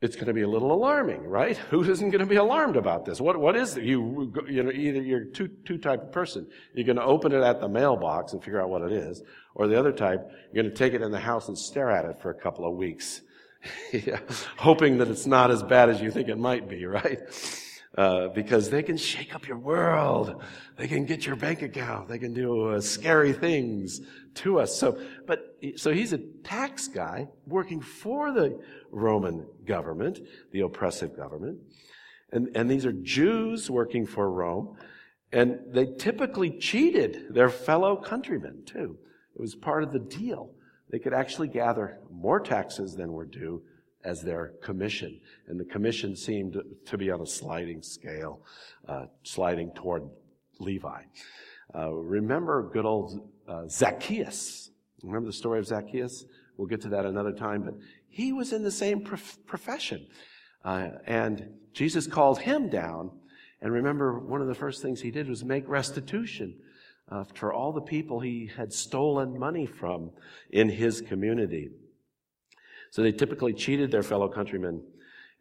it's 0.00 0.14
going 0.14 0.26
to 0.26 0.32
be 0.32 0.42
a 0.42 0.48
little 0.48 0.72
alarming, 0.72 1.24
right? 1.24 1.56
Who 1.70 1.82
isn't 1.82 2.10
going 2.10 2.20
to 2.20 2.26
be 2.26 2.36
alarmed 2.36 2.76
about 2.76 3.04
this? 3.04 3.20
What, 3.20 3.38
what 3.38 3.56
is 3.56 3.76
it? 3.76 3.84
You, 3.84 4.32
you 4.48 4.62
know, 4.62 4.70
either 4.70 5.02
you're 5.02 5.24
two, 5.24 5.48
two 5.64 5.78
type 5.78 6.02
of 6.02 6.12
person. 6.12 6.46
You're 6.74 6.86
going 6.86 6.96
to 6.96 7.04
open 7.04 7.32
it 7.32 7.42
at 7.42 7.60
the 7.60 7.68
mailbox 7.68 8.32
and 8.32 8.42
figure 8.42 8.60
out 8.60 8.70
what 8.70 8.82
it 8.82 8.92
is, 8.92 9.22
or 9.54 9.66
the 9.66 9.78
other 9.78 9.92
type, 9.92 10.20
you're 10.52 10.62
going 10.62 10.72
to 10.72 10.78
take 10.78 10.94
it 10.94 11.02
in 11.02 11.10
the 11.10 11.20
house 11.20 11.48
and 11.48 11.58
stare 11.58 11.90
at 11.90 12.04
it 12.04 12.20
for 12.20 12.30
a 12.30 12.34
couple 12.34 12.66
of 12.66 12.76
weeks, 12.76 13.22
yeah, 13.92 14.20
hoping 14.56 14.98
that 14.98 15.08
it's 15.08 15.26
not 15.26 15.50
as 15.50 15.62
bad 15.62 15.88
as 15.88 16.00
you 16.00 16.10
think 16.10 16.28
it 16.28 16.38
might 16.38 16.68
be, 16.68 16.86
right? 16.86 17.20
Uh, 17.96 18.28
because 18.28 18.68
they 18.68 18.82
can 18.82 18.98
shake 18.98 19.34
up 19.34 19.48
your 19.48 19.56
world. 19.56 20.42
They 20.76 20.86
can 20.86 21.06
get 21.06 21.24
your 21.24 21.36
bank 21.36 21.62
account. 21.62 22.06
They 22.06 22.18
can 22.18 22.34
do 22.34 22.68
uh, 22.68 22.80
scary 22.82 23.32
things 23.32 24.02
to 24.34 24.60
us. 24.60 24.76
So, 24.76 25.00
but, 25.26 25.56
so 25.76 25.92
he's 25.92 26.12
a 26.12 26.18
tax 26.18 26.86
guy 26.86 27.28
working 27.46 27.80
for 27.80 28.30
the 28.30 28.60
Roman 28.90 29.46
government, 29.64 30.20
the 30.52 30.60
oppressive 30.60 31.16
government. 31.16 31.58
And, 32.30 32.54
and 32.54 32.70
these 32.70 32.84
are 32.84 32.92
Jews 32.92 33.70
working 33.70 34.06
for 34.06 34.30
Rome. 34.30 34.76
And 35.32 35.58
they 35.68 35.86
typically 35.86 36.50
cheated 36.58 37.34
their 37.34 37.48
fellow 37.48 37.96
countrymen 37.96 38.64
too. 38.66 38.98
It 39.34 39.40
was 39.40 39.54
part 39.54 39.82
of 39.82 39.92
the 39.92 39.98
deal. 39.98 40.52
They 40.90 40.98
could 40.98 41.14
actually 41.14 41.48
gather 41.48 42.00
more 42.10 42.38
taxes 42.38 42.94
than 42.94 43.12
were 43.12 43.26
due 43.26 43.62
as 44.08 44.22
their 44.22 44.54
commission. 44.62 45.20
And 45.48 45.60
the 45.60 45.64
commission 45.64 46.16
seemed 46.16 46.56
to 46.86 46.98
be 46.98 47.10
on 47.10 47.20
a 47.20 47.26
sliding 47.26 47.82
scale, 47.82 48.40
uh, 48.88 49.06
sliding 49.22 49.70
toward 49.74 50.02
Levi. 50.58 51.02
Uh, 51.74 51.92
remember 51.92 52.70
good 52.72 52.86
old 52.86 53.28
uh, 53.46 53.68
Zacchaeus. 53.68 54.70
Remember 55.02 55.26
the 55.26 55.32
story 55.32 55.58
of 55.58 55.66
Zacchaeus? 55.66 56.24
We'll 56.56 56.68
get 56.68 56.80
to 56.82 56.88
that 56.88 57.04
another 57.04 57.32
time, 57.32 57.62
but 57.62 57.74
he 58.08 58.32
was 58.32 58.52
in 58.52 58.62
the 58.62 58.70
same 58.70 59.04
prof- 59.04 59.38
profession. 59.46 60.06
Uh, 60.64 60.88
and 61.06 61.50
Jesus 61.74 62.06
called 62.06 62.40
him 62.40 62.68
down. 62.70 63.10
And 63.60 63.72
remember, 63.72 64.18
one 64.18 64.40
of 64.40 64.48
the 64.48 64.54
first 64.54 64.80
things 64.80 65.00
he 65.00 65.10
did 65.10 65.28
was 65.28 65.44
make 65.44 65.68
restitution 65.68 66.56
uh, 67.10 67.24
for 67.34 67.52
all 67.52 67.72
the 67.72 67.80
people 67.80 68.20
he 68.20 68.50
had 68.56 68.72
stolen 68.72 69.38
money 69.38 69.66
from 69.66 70.10
in 70.50 70.68
his 70.68 71.00
community. 71.00 71.68
So 72.90 73.02
they 73.02 73.12
typically 73.12 73.52
cheated 73.52 73.90
their 73.90 74.02
fellow 74.02 74.28
countrymen. 74.28 74.82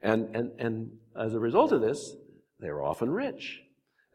And, 0.02 0.36
and, 0.36 0.52
and 0.60 0.92
as 1.20 1.34
a 1.34 1.40
result 1.40 1.72
of 1.72 1.82
this, 1.82 2.16
they 2.60 2.70
were 2.70 2.84
often 2.84 3.10
rich. 3.10 3.62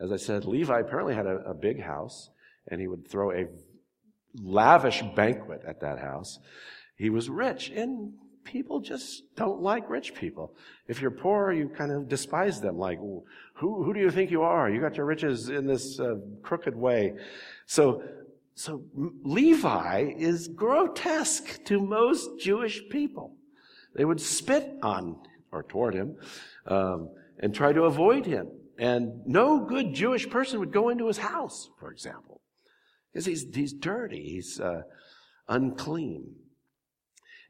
As 0.00 0.12
I 0.12 0.16
said, 0.16 0.44
Levi 0.44 0.80
apparently 0.80 1.14
had 1.14 1.26
a, 1.26 1.36
a 1.46 1.54
big 1.54 1.80
house, 1.80 2.30
and 2.68 2.80
he 2.80 2.88
would 2.88 3.08
throw 3.08 3.32
a 3.32 3.46
lavish 4.40 5.02
banquet 5.14 5.62
at 5.66 5.80
that 5.80 5.98
house. 5.98 6.38
He 6.96 7.10
was 7.10 7.28
rich, 7.28 7.70
and 7.70 8.12
people 8.44 8.80
just 8.80 9.22
don't 9.36 9.60
like 9.60 9.88
rich 9.88 10.14
people. 10.14 10.54
If 10.88 11.00
you're 11.00 11.10
poor, 11.10 11.52
you 11.52 11.68
kind 11.68 11.92
of 11.92 12.08
despise 12.08 12.60
them. 12.60 12.78
Like, 12.78 12.98
who, 12.98 13.84
who 13.84 13.94
do 13.94 14.00
you 14.00 14.10
think 14.10 14.30
you 14.30 14.42
are? 14.42 14.68
You 14.70 14.80
got 14.80 14.96
your 14.96 15.06
riches 15.06 15.48
in 15.48 15.66
this 15.66 16.00
uh, 16.00 16.16
crooked 16.42 16.74
way. 16.74 17.14
So 17.66 18.02
so 18.54 18.84
Levi 18.94 20.14
is 20.16 20.48
grotesque 20.48 21.64
to 21.64 21.80
most 21.80 22.38
Jewish 22.38 22.82
people. 22.90 23.36
They 23.94 24.04
would 24.04 24.20
spit 24.20 24.74
on 24.82 25.16
or 25.50 25.62
toward 25.62 25.94
him 25.94 26.16
um, 26.66 27.10
and 27.38 27.54
try 27.54 27.72
to 27.72 27.84
avoid 27.84 28.26
him. 28.26 28.48
And 28.78 29.26
no 29.26 29.64
good 29.64 29.94
Jewish 29.94 30.28
person 30.28 30.58
would 30.60 30.72
go 30.72 30.88
into 30.88 31.06
his 31.06 31.18
house, 31.18 31.70
for 31.78 31.92
example, 31.92 32.40
because 33.12 33.26
he's, 33.26 33.44
he's 33.54 33.72
dirty, 33.72 34.22
he's 34.22 34.60
uh, 34.60 34.82
unclean. 35.48 36.34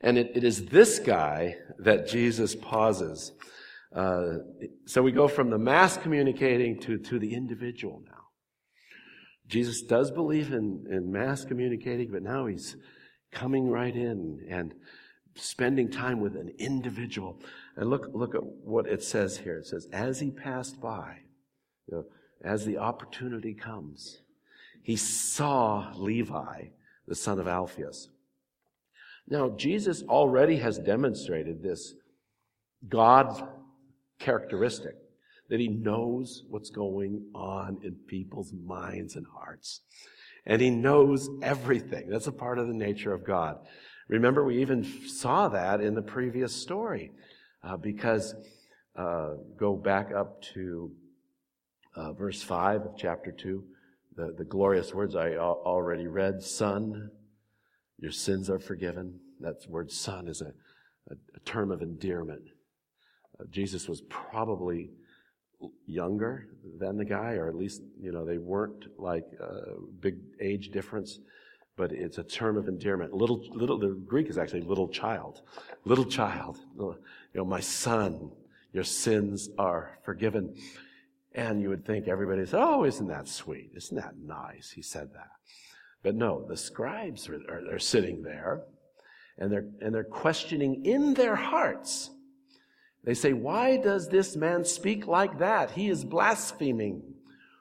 And 0.01 0.19
it, 0.19 0.33
it 0.35 0.45
is 0.45 0.67
this 0.67 0.99
guy 0.99 1.57
that 1.79 2.09
Jesus 2.09 2.57
pauses. 2.57 3.33
Uh, 3.95 4.39
so 4.87 5.03
we 5.03 5.13
go 5.13 5.29
from 5.29 5.51
the 5.51 5.59
mass 5.59 5.97
communicating 5.97 6.81
to, 6.81 6.99
to 6.99 7.19
the 7.19 7.35
individual 7.35 8.03
now. 8.05 8.22
Jesus 9.47 9.83
does 9.83 10.11
believe 10.11 10.53
in, 10.53 10.87
in 10.91 11.11
mass 11.11 11.45
communicating, 11.45 12.11
but 12.11 12.23
now 12.23 12.47
he's 12.47 12.77
coming 13.31 13.69
right 13.69 13.95
in 13.95 14.45
and 14.49 14.75
spending 15.35 15.91
time 15.91 16.21
with 16.21 16.37
an 16.37 16.53
individual. 16.59 17.39
And 17.77 17.91
look, 17.91 18.09
look 18.13 18.35
at 18.35 18.43
what 18.43 18.87
it 18.87 19.03
says 19.03 19.37
here. 19.39 19.59
It 19.59 19.67
says, 19.67 19.89
as 19.93 20.21
he 20.21 20.31
passed 20.31 20.81
by, 20.81 21.19
you 21.87 21.97
know, 21.97 22.05
as 22.45 22.65
the 22.65 22.79
opportunity 22.79 23.55
comes, 23.55 24.21
he 24.83 24.97
saw 24.97 25.93
Levi, 25.97 26.65
the 27.07 27.15
son 27.15 27.39
of 27.39 27.49
Alphaeus. 27.49 28.09
Now, 29.29 29.51
Jesus 29.51 30.03
already 30.03 30.57
has 30.57 30.79
demonstrated 30.79 31.63
this 31.63 31.95
God 32.89 33.49
characteristic 34.19 34.97
that 35.53 35.61
he 35.61 35.69
knows 35.69 36.45
what's 36.49 36.71
going 36.71 37.23
on 37.35 37.77
in 37.85 37.95
people's 38.07 38.55
minds 38.55 39.17
and 39.17 39.27
hearts. 39.27 39.83
And 40.47 40.63
he 40.63 40.71
knows 40.71 41.29
everything. 41.43 42.09
That's 42.09 42.27
a 42.27 42.33
part 42.33 42.59
of 42.59 42.69
the 42.69 42.73
nature 42.73 43.13
of 43.13 43.23
God. 43.23 43.59
Remember, 44.09 44.47
we 44.47 44.63
even 44.63 44.83
saw 45.07 45.49
that 45.49 45.83
in 45.83 45.95
the 45.95 46.01
previous 46.01 46.57
story, 46.57 47.13
uh, 47.63 47.77
because 47.77 48.35
uh, 48.97 49.33
go 49.59 49.77
back 49.77 50.11
up 50.11 50.41
to 50.55 50.91
uh, 51.97 52.15
verse 52.15 52.43
5 52.43 52.87
of 52.87 52.97
chapter 52.97 53.31
2, 53.31 53.63
the, 54.17 54.35
the 54.39 54.45
glorious 54.45 54.95
words 54.95 55.15
I 55.15 55.35
already 55.35 56.07
read 56.07 56.43
Son, 56.43 57.11
your 57.99 58.11
sins 58.11 58.49
are 58.49 58.59
forgiven. 58.59 59.21
That 59.41 59.57
word 59.69 59.93
son 59.93 60.29
is 60.29 60.41
a, 60.41 60.55
a, 61.11 61.17
a 61.37 61.41
term 61.45 61.71
of 61.71 61.83
endearment. 61.83 62.45
Uh, 63.39 63.45
Jesus 63.51 63.87
was 63.87 64.01
probably 64.09 64.93
younger 65.87 66.49
than 66.79 66.97
the 66.97 67.05
guy, 67.05 67.35
or 67.35 67.49
at 67.49 67.55
least, 67.55 67.83
you 68.01 68.13
know, 68.13 68.25
they 68.25 68.39
weren't 68.39 68.87
like 68.99 69.27
a 69.41 69.81
big 70.01 70.17
age 70.41 70.71
difference, 70.71 71.19
but 71.77 71.93
it's 71.93 72.19
a 72.19 72.23
term 72.23 72.57
of 72.57 72.69
endearment. 72.69 73.13
Little, 73.13 73.45
little, 73.53 73.79
the 73.79 74.01
Greek 74.07 74.29
is 74.29 74.39
actually 74.39 74.63
little 74.63 74.89
child. 74.89 75.43
Little 75.85 76.05
child. 76.05 76.59
Oh, 76.79 76.97
you 77.33 77.41
know, 77.41 77.45
my 77.45 77.61
son, 77.61 78.31
your 78.73 78.85
sins 78.85 79.49
are 79.59 79.99
forgiven. 80.05 80.55
And 81.35 81.63
you 81.63 81.71
would 81.71 81.87
think 81.87 82.09
everybody 82.09 82.45
said, 82.45 82.61
oh, 82.63 82.85
isn't 82.85 83.09
that 83.09 83.27
sweet? 83.27 83.71
Isn't 83.75 83.97
that 83.97 84.19
nice? 84.19 84.71
He 84.71 84.83
said 84.83 85.13
that. 85.15 85.31
But 86.03 86.15
no, 86.15 86.45
the 86.47 86.57
scribes 86.57 87.29
are, 87.29 87.41
are, 87.49 87.75
are 87.75 87.79
sitting 87.79 88.23
there 88.23 88.63
and 89.39 89.51
they're, 89.51 89.67
and 89.81 89.95
they're 89.95 90.05
questioning 90.05 90.85
in 90.85 91.15
their 91.15 91.37
hearts 91.37 92.11
they 93.05 93.15
say, 93.15 93.33
Why 93.33 93.77
does 93.77 94.09
this 94.09 94.37
man 94.37 94.65
speak 94.65 95.07
like 95.07 95.39
that? 95.39 95.73
He 95.73 95.89
is 95.89 96.05
blaspheming. 96.05 97.03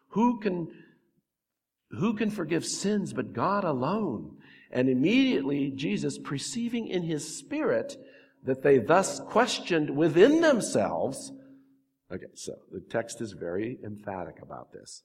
Who 0.09 0.39
can, 0.39 0.67
who 1.91 2.13
can 2.15 2.29
forgive 2.29 2.65
sins 2.65 3.13
but 3.13 3.33
God 3.33 3.63
alone? 3.63 4.37
And 4.71 4.89
immediately 4.89 5.71
Jesus, 5.71 6.17
perceiving 6.17 6.87
in 6.87 7.03
his 7.03 7.37
spirit 7.37 7.97
that 8.43 8.63
they 8.63 8.79
thus 8.79 9.19
questioned 9.19 9.95
within 9.95 10.41
themselves, 10.41 11.31
okay, 12.11 12.25
so 12.33 12.53
the 12.71 12.79
text 12.79 13.21
is 13.21 13.33
very 13.33 13.77
emphatic 13.83 14.41
about 14.41 14.71
this. 14.71 15.03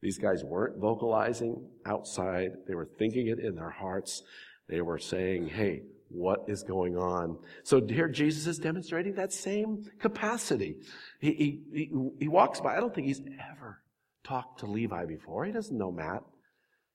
These 0.00 0.18
guys 0.18 0.42
weren't 0.42 0.78
vocalizing 0.78 1.68
outside, 1.86 2.52
they 2.66 2.74
were 2.74 2.88
thinking 2.98 3.28
it 3.28 3.38
in 3.38 3.54
their 3.54 3.70
hearts. 3.70 4.22
They 4.68 4.80
were 4.80 4.98
saying, 4.98 5.48
hey, 5.48 5.82
what 6.12 6.44
is 6.48 6.62
going 6.62 6.96
on. 6.96 7.38
So 7.64 7.84
here 7.84 8.08
Jesus 8.08 8.46
is 8.46 8.58
demonstrating 8.58 9.14
that 9.14 9.32
same 9.32 9.84
capacity. 9.98 10.76
He, 11.20 11.32
he, 11.32 11.60
he, 11.72 11.92
he, 12.20 12.28
walks 12.28 12.60
by. 12.60 12.76
I 12.76 12.80
don't 12.80 12.94
think 12.94 13.06
he's 13.06 13.22
ever 13.50 13.82
talked 14.24 14.60
to 14.60 14.66
Levi 14.66 15.06
before. 15.06 15.44
He 15.44 15.52
doesn't 15.52 15.76
know 15.76 15.90
Matt. 15.90 16.22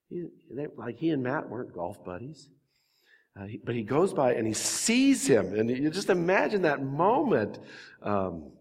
He, 0.08 0.26
they, 0.50 0.66
like 0.76 0.98
he 0.98 1.10
and 1.10 1.22
Matt 1.22 1.48
weren't 1.48 1.74
golf 1.74 2.04
buddies. 2.04 2.48
Uh, 3.38 3.44
he, 3.44 3.60
but 3.62 3.74
he 3.74 3.82
goes 3.82 4.12
by 4.12 4.34
and 4.34 4.46
he 4.46 4.54
sees 4.54 5.26
him. 5.26 5.54
And 5.54 5.68
you 5.70 5.90
just 5.90 6.10
imagine 6.10 6.62
that 6.62 6.82
moment. 6.82 7.58
Um, 8.02 8.52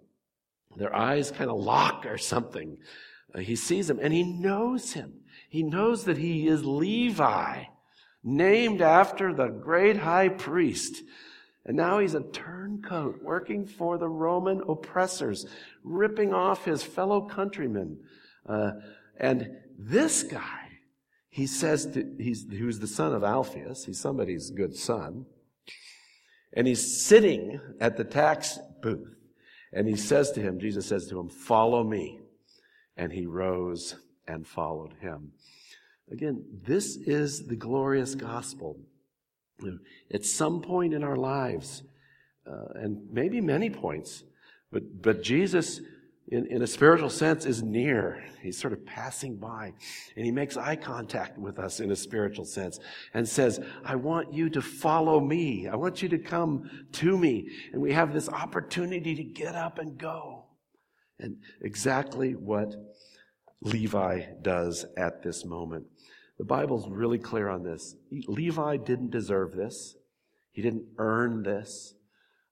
their 0.76 0.96
eyes 0.96 1.32
kind 1.32 1.50
of 1.50 1.58
lock 1.58 2.06
or 2.06 2.18
something. 2.18 2.78
Uh, 3.34 3.40
he 3.40 3.56
sees 3.56 3.90
him 3.90 4.00
and 4.02 4.14
he 4.14 4.24
knows 4.24 4.94
him. 4.94 5.14
He 5.50 5.64
knows 5.64 6.04
that 6.06 6.18
he 6.18 6.48
is 6.48 6.64
Levi 6.66 7.64
named 8.28 8.82
after 8.82 9.34
the 9.34 9.48
great 9.48 9.96
high 9.96 10.28
priest. 10.28 11.02
And 11.66 11.78
now 11.78 12.00
he's 12.00 12.14
a 12.14 12.22
turncoat 12.22 13.24
working 13.24 13.66
for 13.66 13.98
the 13.98 14.10
Roman 14.10 14.62
oppressors, 14.68 15.46
ripping 15.82 16.34
off 16.34 16.66
his 16.66 16.84
fellow 16.84 17.22
countrymen. 17.22 18.00
Uh, 18.46 18.72
and 19.18 19.50
this 19.80 20.24
guy, 20.24 20.60
he 21.30 21.48
says 21.48 21.86
to, 21.94 22.16
he's, 22.20 22.46
who's 22.52 22.80
the 22.80 22.88
son 22.88 23.14
of 23.14 23.24
Alphaeus, 23.24 23.86
he's 23.86 24.00
somebody's 24.00 24.50
good 24.52 24.76
son, 24.76 25.26
and 26.54 26.68
he's 26.68 27.02
sitting 27.02 27.62
at 27.80 27.96
the 27.96 28.04
tax 28.04 28.60
booth. 28.82 29.16
And 29.72 29.88
he 29.88 29.96
says 29.96 30.32
to 30.32 30.42
him, 30.42 30.60
Jesus 30.60 30.88
says 30.88 31.08
to 31.08 31.20
him, 31.20 31.30
follow 31.30 31.84
me. 31.84 32.20
And 32.96 33.12
he 33.12 33.26
rose 33.26 33.96
and 34.28 34.48
followed 34.48 34.96
him. 35.00 35.34
Again, 36.12 36.44
this 36.66 36.96
is 36.96 37.48
the 37.48 37.56
glorious 37.56 38.16
gospel. 38.16 38.78
At 40.14 40.24
some 40.24 40.62
point 40.62 40.94
in 40.94 41.04
our 41.04 41.16
lives, 41.16 41.84
uh, 42.50 42.68
and 42.76 43.00
maybe 43.12 43.42
many 43.42 43.70
points, 43.70 44.24
but, 44.72 45.02
but 45.02 45.22
Jesus, 45.22 45.82
in, 46.30 46.46
in 46.48 46.62
a 46.62 46.68
spiritual 46.68 47.10
sense, 47.10 47.46
is 47.46 47.64
near. 47.64 48.24
He's 48.42 48.58
sort 48.58 48.72
of 48.72 48.86
passing 48.86 49.36
by, 49.36 49.74
and 50.16 50.26
he 50.26 50.32
makes 50.32 50.56
eye 50.56 50.76
contact 50.76 51.38
with 51.38 51.60
us 51.60 51.80
in 51.80 51.92
a 51.92 51.96
spiritual 51.96 52.46
sense 52.46 52.80
and 53.14 53.28
says, 53.28 53.60
I 53.84 53.96
want 53.96 54.34
you 54.34 54.50
to 54.52 54.62
follow 54.62 55.20
me. 55.20 55.68
I 55.68 55.76
want 55.76 56.02
you 56.02 56.10
to 56.10 56.20
come 56.20 56.70
to 56.94 57.18
me. 57.18 57.50
And 57.74 57.82
we 57.82 57.92
have 57.94 58.14
this 58.14 58.30
opportunity 58.30 59.16
to 59.16 59.24
get 59.24 59.56
up 59.56 59.80
and 59.80 59.98
go. 59.98 60.46
And 61.20 61.38
exactly 61.62 62.36
what 62.36 62.76
Levi 63.62 64.24
does 64.42 64.86
at 64.98 65.24
this 65.24 65.44
moment. 65.44 65.86
The 66.38 66.46
Bible's 66.46 66.88
really 66.88 67.18
clear 67.18 67.50
on 67.50 67.64
this. 67.64 67.96
Levi 68.12 68.78
didn't 68.78 69.12
deserve 69.12 69.56
this. 69.56 69.96
He 70.52 70.62
didn't 70.62 70.86
earn 70.98 71.44
this. 71.44 71.94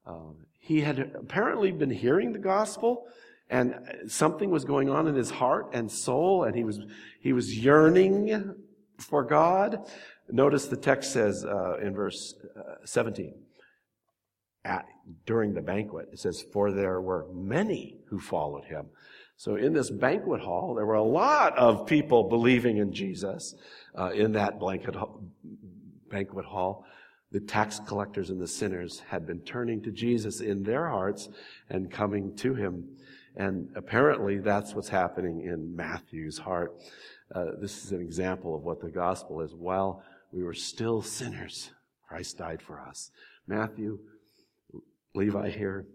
Um, 0.05 0.45
he 0.59 0.81
had 0.81 0.99
apparently 0.99 1.71
been 1.71 1.91
hearing 1.91 2.33
the 2.33 2.39
gospel 2.39 3.05
and 3.49 3.75
something 4.07 4.49
was 4.49 4.65
going 4.65 4.89
on 4.89 5.07
in 5.07 5.15
his 5.15 5.29
heart 5.29 5.69
and 5.73 5.91
soul 5.91 6.43
and 6.43 6.55
he 6.55 6.63
was, 6.63 6.79
he 7.19 7.33
was 7.33 7.57
yearning 7.57 8.55
for 8.97 9.23
God. 9.23 9.87
Notice 10.29 10.65
the 10.65 10.77
text 10.77 11.13
says 11.13 11.45
uh, 11.45 11.77
in 11.77 11.93
verse 11.93 12.33
uh, 12.57 12.85
17, 12.85 13.33
at, 14.63 14.85
during 15.27 15.53
the 15.53 15.61
banquet, 15.61 16.09
it 16.11 16.19
says, 16.19 16.43
For 16.51 16.71
there 16.71 16.99
were 16.99 17.27
many 17.31 17.97
who 18.07 18.19
followed 18.19 18.65
him. 18.65 18.87
So 19.37 19.55
in 19.55 19.73
this 19.73 19.89
banquet 19.89 20.41
hall, 20.41 20.75
there 20.75 20.85
were 20.85 20.93
a 20.95 21.03
lot 21.03 21.57
of 21.57 21.85
people 21.85 22.29
believing 22.29 22.77
in 22.77 22.93
Jesus 22.93 23.55
uh, 23.97 24.11
in 24.11 24.31
that 24.33 24.59
blanket 24.59 24.95
banquet 26.09 26.45
hall. 26.45 26.85
The 27.31 27.41
tax 27.41 27.81
collectors 27.85 28.29
and 28.29 28.39
the 28.39 28.47
sinners 28.47 29.01
had 29.09 29.27
been 29.27 29.41
turning 29.41 29.81
to 29.81 29.91
Jesus 29.91 30.39
in 30.39 30.63
their 30.63 30.87
hearts 30.87 31.27
and 31.69 31.91
coming 31.91 32.35
to 32.37 32.53
him. 32.55 32.87
And 33.35 33.69
apparently 33.75 34.37
that's 34.37 34.73
what's 34.73 34.87
happening 34.87 35.41
in 35.41 35.75
Matthew's 35.75 36.37
heart. 36.37 36.73
Uh, 37.33 37.47
this 37.59 37.83
is 37.83 37.91
an 37.91 37.99
example 37.99 38.55
of 38.55 38.63
what 38.63 38.79
the 38.79 38.89
gospel 38.89 39.41
is. 39.41 39.53
While 39.53 40.01
we 40.31 40.43
were 40.43 40.53
still 40.53 41.01
sinners, 41.01 41.71
Christ 42.07 42.37
died 42.37 42.61
for 42.61 42.79
us. 42.79 43.11
Matthew, 43.47 43.99
Levi 45.13 45.49
here, 45.49 45.85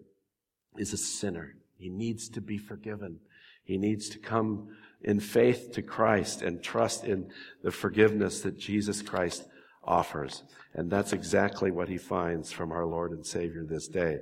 is 0.77 0.93
a 0.93 0.97
sinner. 0.97 1.55
He 1.77 1.89
needs 1.89 2.29
to 2.29 2.41
be 2.41 2.57
forgiven. 2.59 3.19
He 3.63 3.77
needs 3.77 4.09
to 4.09 4.19
come 4.19 4.69
in 5.03 5.19
faith 5.19 5.71
to 5.73 5.81
Christ 5.81 6.41
and 6.41 6.61
trust 6.61 7.05
in 7.05 7.31
the 7.63 7.71
forgiveness 7.71 8.41
that 8.41 8.57
Jesus 8.57 9.01
Christ 9.01 9.47
offers. 9.83 10.43
And 10.73 10.89
that's 10.89 11.13
exactly 11.13 11.71
what 11.71 11.89
he 11.89 11.97
finds 11.97 12.51
from 12.51 12.71
our 12.71 12.85
Lord 12.85 13.11
and 13.11 13.25
Savior 13.25 13.63
this 13.63 13.87
day. 13.87 14.19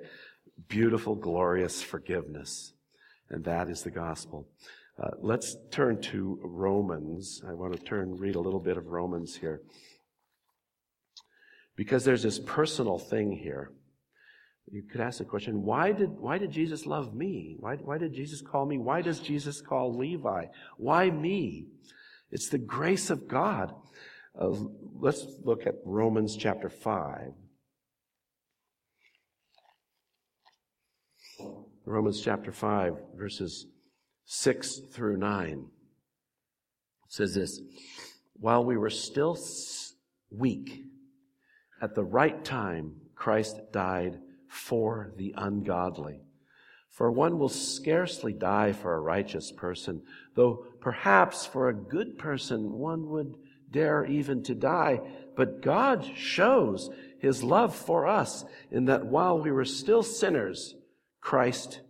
Beautiful, 0.68 1.16
glorious 1.16 1.82
forgiveness. 1.82 2.74
And 3.30 3.44
that 3.46 3.70
is 3.70 3.84
the 3.84 3.92
gospel. 3.92 4.48
Uh, 5.02 5.12
let's 5.22 5.56
turn 5.72 6.02
to 6.02 6.40
Romans. 6.44 7.42
I 7.48 7.54
want 7.54 7.74
to 7.74 7.80
turn, 7.80 8.16
read 8.16 8.36
a 8.36 8.40
little 8.40 8.60
bit 8.60 8.78
of 8.78 8.88
Romans 8.88 9.36
here. 9.36 9.62
Because 11.76 12.04
there's 12.04 12.24
this 12.24 12.40
personal 12.40 12.98
thing 12.98 13.32
here 13.32 13.72
you 14.72 14.84
could 14.84 15.02
ask 15.02 15.18
the 15.18 15.26
question, 15.26 15.64
why 15.64 15.92
did, 15.92 16.12
why 16.12 16.38
did 16.38 16.52
Jesus 16.52 16.86
love 16.86 17.14
me? 17.14 17.56
Why, 17.60 17.76
why 17.76 17.98
did 17.98 18.14
Jesus 18.14 18.42
call 18.42 18.66
me? 18.66 18.78
Why 18.78 19.02
does 19.02 19.20
Jesus 19.20 19.62
call 19.62 19.98
Levi? 19.98 20.46
Why 20.78 21.10
me? 21.10 21.66
It's 22.32 22.50
the 22.50 22.60
grace 22.60 23.10
of 23.10 23.28
God. 23.28 23.74
Uh, 24.40 24.52
let's 25.00 25.26
look 25.44 25.66
at 25.66 25.76
Romans 25.84 26.38
chapter 26.38 26.70
5. 26.70 27.32
Romans 31.86 32.22
chapter 32.22 32.52
5, 32.52 32.94
verses 33.16 33.66
6 34.26 34.82
through 34.94 35.18
9. 35.18 35.50
It 35.50 35.66
says 37.08 37.34
this 37.34 37.60
While 38.34 38.64
we 38.64 38.78
were 38.78 38.92
still 38.92 39.38
weak, 40.30 40.84
at 41.82 41.96
the 41.96 42.04
right 42.04 42.46
time, 42.46 42.94
Christ 43.16 43.60
died 43.72 44.20
for 44.50 45.14
the 45.16 45.34
ungodly. 45.38 46.20
For 46.90 47.12
one 47.12 47.38
will 47.38 47.50
scarcely 47.50 48.34
die 48.34 48.74
for 48.74 48.94
a 48.94 49.00
righteous 49.00 49.52
person, 49.52 50.02
though 50.36 50.66
perhaps 50.82 51.46
for 51.46 51.70
a 51.70 51.74
good 51.74 52.18
person 52.18 52.74
one 52.74 53.08
would 53.10 53.36
dare 53.72 54.04
even 54.06 54.44
to 54.44 54.56
die. 54.56 55.00
But 55.38 55.62
God 55.62 56.04
shows 56.16 56.90
his 57.20 57.44
love 57.44 57.76
for 57.76 58.08
us 58.08 58.44
in 58.72 58.86
that 58.86 59.06
while 59.06 59.40
we 59.40 59.52
were 59.52 59.66
still 59.66 60.04
sinners, 60.04 60.76
Christ 61.22 61.82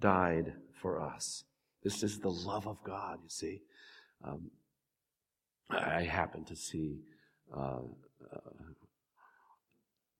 died 0.00 0.52
for 0.74 1.00
us. 1.00 1.44
This 1.84 2.02
is 2.02 2.18
the 2.18 2.30
love 2.30 2.66
of 2.66 2.82
God, 2.84 3.20
you 3.22 3.30
see. 3.30 3.62
Um, 4.24 4.50
I 5.70 6.02
happened 6.02 6.48
to 6.48 6.56
see 6.56 6.98
uh, 7.56 7.80
uh, 8.32 8.50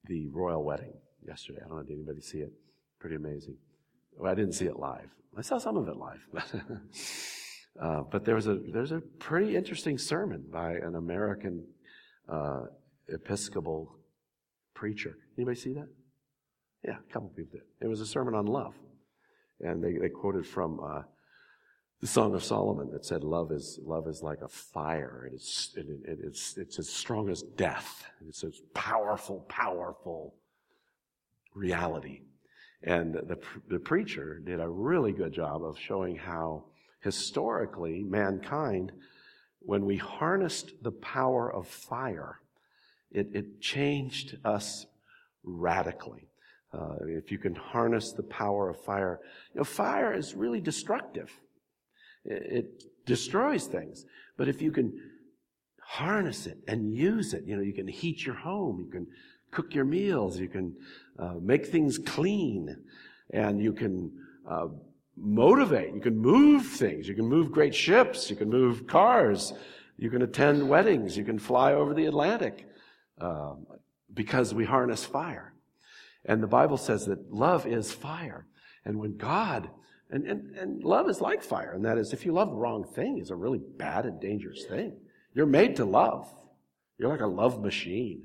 the 0.07 0.29
royal 0.29 0.65
wedding 0.65 0.95
yesterday. 1.27 1.61
I 1.65 1.69
don't 1.69 1.79
know, 1.79 1.83
did 1.83 1.95
anybody 1.95 2.21
see 2.21 2.39
it? 2.39 2.53
Pretty 2.99 3.17
amazing. 3.17 3.57
Well, 4.17 4.31
I 4.31 4.35
didn't 4.35 4.53
see 4.53 4.67
it 4.67 4.79
live. 4.79 5.09
I 5.37 5.43
saw 5.43 5.59
some 5.59 5.77
of 5.77 5.89
it 5.89 5.97
live. 5.97 6.21
uh, 7.81 8.03
but 8.11 8.25
there 8.25 8.35
was 8.35 8.49
a 8.49 8.59
there's 8.73 8.93
a 8.93 9.01
pretty 9.19 9.57
interesting 9.57 9.99
sermon 9.99 10.45
by 10.51 10.73
an 10.73 10.97
American 10.97 11.65
uh, 12.29 12.63
Episcopal 13.09 13.95
preacher. 14.75 15.17
Anybody 15.37 15.59
see 15.59 15.73
that? 15.75 15.89
Yeah, 16.85 16.97
a 16.99 17.13
couple 17.13 17.29
people 17.31 17.59
did. 17.59 17.63
It 17.81 17.89
was 17.89 18.01
a 18.01 18.07
sermon 18.07 18.35
on 18.35 18.47
love, 18.47 18.75
and 19.61 19.83
they, 19.83 19.93
they 19.99 20.09
quoted 20.09 20.47
from 20.47 20.81
uh, 20.81 21.03
the 22.01 22.07
Song 22.07 22.35
of 22.35 22.45
Solomon 22.45 22.91
that 22.93 23.05
said, 23.05 23.25
"Love 23.25 23.51
is 23.53 23.79
love 23.83 24.07
is 24.07 24.23
like 24.23 24.41
a 24.43 24.49
fire. 24.49 25.29
It 25.31 25.35
is 25.37 25.75
it, 25.77 25.87
it, 26.05 26.19
it's 26.23 26.57
it's 26.57 26.79
as 26.79 26.89
strong 26.89 27.29
as 27.29 27.43
death. 27.43 28.05
It's 28.27 28.43
a 28.45 28.51
powerful, 28.75 29.47
powerful 29.49 30.35
reality." 31.59 32.23
And 32.83 33.15
the 33.15 33.39
the 33.69 33.79
preacher 33.81 34.39
did 34.39 34.61
a 34.61 34.69
really 34.69 35.13
good 35.13 35.33
job 35.33 35.65
of 35.65 35.79
showing 35.79 36.17
how 36.17 36.65
historically 37.01 38.03
mankind, 38.03 38.93
when 39.61 39.85
we 39.85 39.97
harnessed 39.97 40.73
the 40.83 40.93
power 40.93 41.53
of 41.53 41.67
fire, 41.67 42.41
it, 43.11 43.29
it 43.33 43.61
changed 43.61 44.37
us 44.45 44.87
radically. 45.43 46.29
Uh, 46.73 46.97
if 47.07 47.33
you 47.33 47.39
can 47.39 47.55
harness 47.55 48.13
the 48.13 48.23
power 48.23 48.69
of 48.69 48.79
fire, 48.85 49.21
you 49.55 49.59
know, 49.59 49.65
fire 49.65 50.13
is 50.13 50.35
really 50.35 50.61
destructive. 50.61 51.31
It 52.25 52.85
destroys 53.07 53.67
things. 53.67 54.05
But 54.37 54.49
if 54.49 54.61
you 54.61 54.71
can 54.71 54.93
harness 55.81 56.47
it 56.47 56.59
and 56.69 56.93
use 56.93 57.33
it, 57.33 57.45
you 57.47 57.57
know, 57.57 57.63
you 57.63 57.73
can 57.73 57.89
heat 57.89 58.27
your 58.27 58.35
home, 58.35 58.85
you 58.85 58.91
can 58.91 59.07
cook 59.51 59.75
your 59.75 59.85
meals, 59.85 60.39
you 60.39 60.49
can 60.49 60.77
uh, 61.19 61.35
make 61.41 61.67
things 61.67 61.99
clean, 61.99 62.77
and 63.31 63.61
you 63.61 63.73
can 63.73 64.13
uh, 64.49 64.69
motivate, 65.17 65.95
you 65.95 66.01
can 66.01 66.17
move 66.17 66.67
things, 66.67 67.09
you 67.09 67.15
can 67.15 67.27
move 67.27 67.51
great 67.51 67.75
ships, 67.75 68.31
you 68.31 68.37
can 68.37 68.49
move 68.49 68.87
cars, 68.87 69.53
you 69.97 70.11
can 70.11 70.23
attend 70.23 70.69
weddings, 70.69 71.17
you 71.17 71.25
can 71.25 71.39
fly 71.39 71.75
over 71.75 71.93
the 71.93 72.07
Atlantic 72.07 72.67
um, 73.21 73.67
because 74.15 74.55
we 74.55 74.65
harness 74.65 75.05
fire. 75.05 75.53
And 76.25 76.43
the 76.43 76.47
Bible 76.47 76.77
says 76.77 77.07
that 77.07 77.33
love 77.33 77.67
is 77.67 77.93
fire. 77.93 78.47
And 78.85 78.99
when 78.99 79.17
God 79.17 79.71
and, 80.11 80.27
and, 80.27 80.57
and 80.57 80.85
love 80.85 81.09
is 81.11 81.21
like 81.21 81.43
fire, 81.43 81.73
and 81.73 81.85
that 81.85 81.99
is 81.99 82.13
if 82.13 82.25
you 82.25 82.33
love 82.33 82.51
the 82.51 82.57
wrong 82.57 82.85
thing, 82.85 83.19
it's 83.19 83.31
a 83.31 83.37
really 83.37 83.59
bad 83.59 84.07
and 84.07 84.21
dangerous 84.21 84.65
thing. 84.65 84.97
You're 85.35 85.47
made 85.47 85.77
to 85.77 85.85
love. 85.85 86.33
You're 86.97 87.11
like 87.11 87.21
a 87.21 87.27
love 87.27 87.61
machine. 87.63 88.23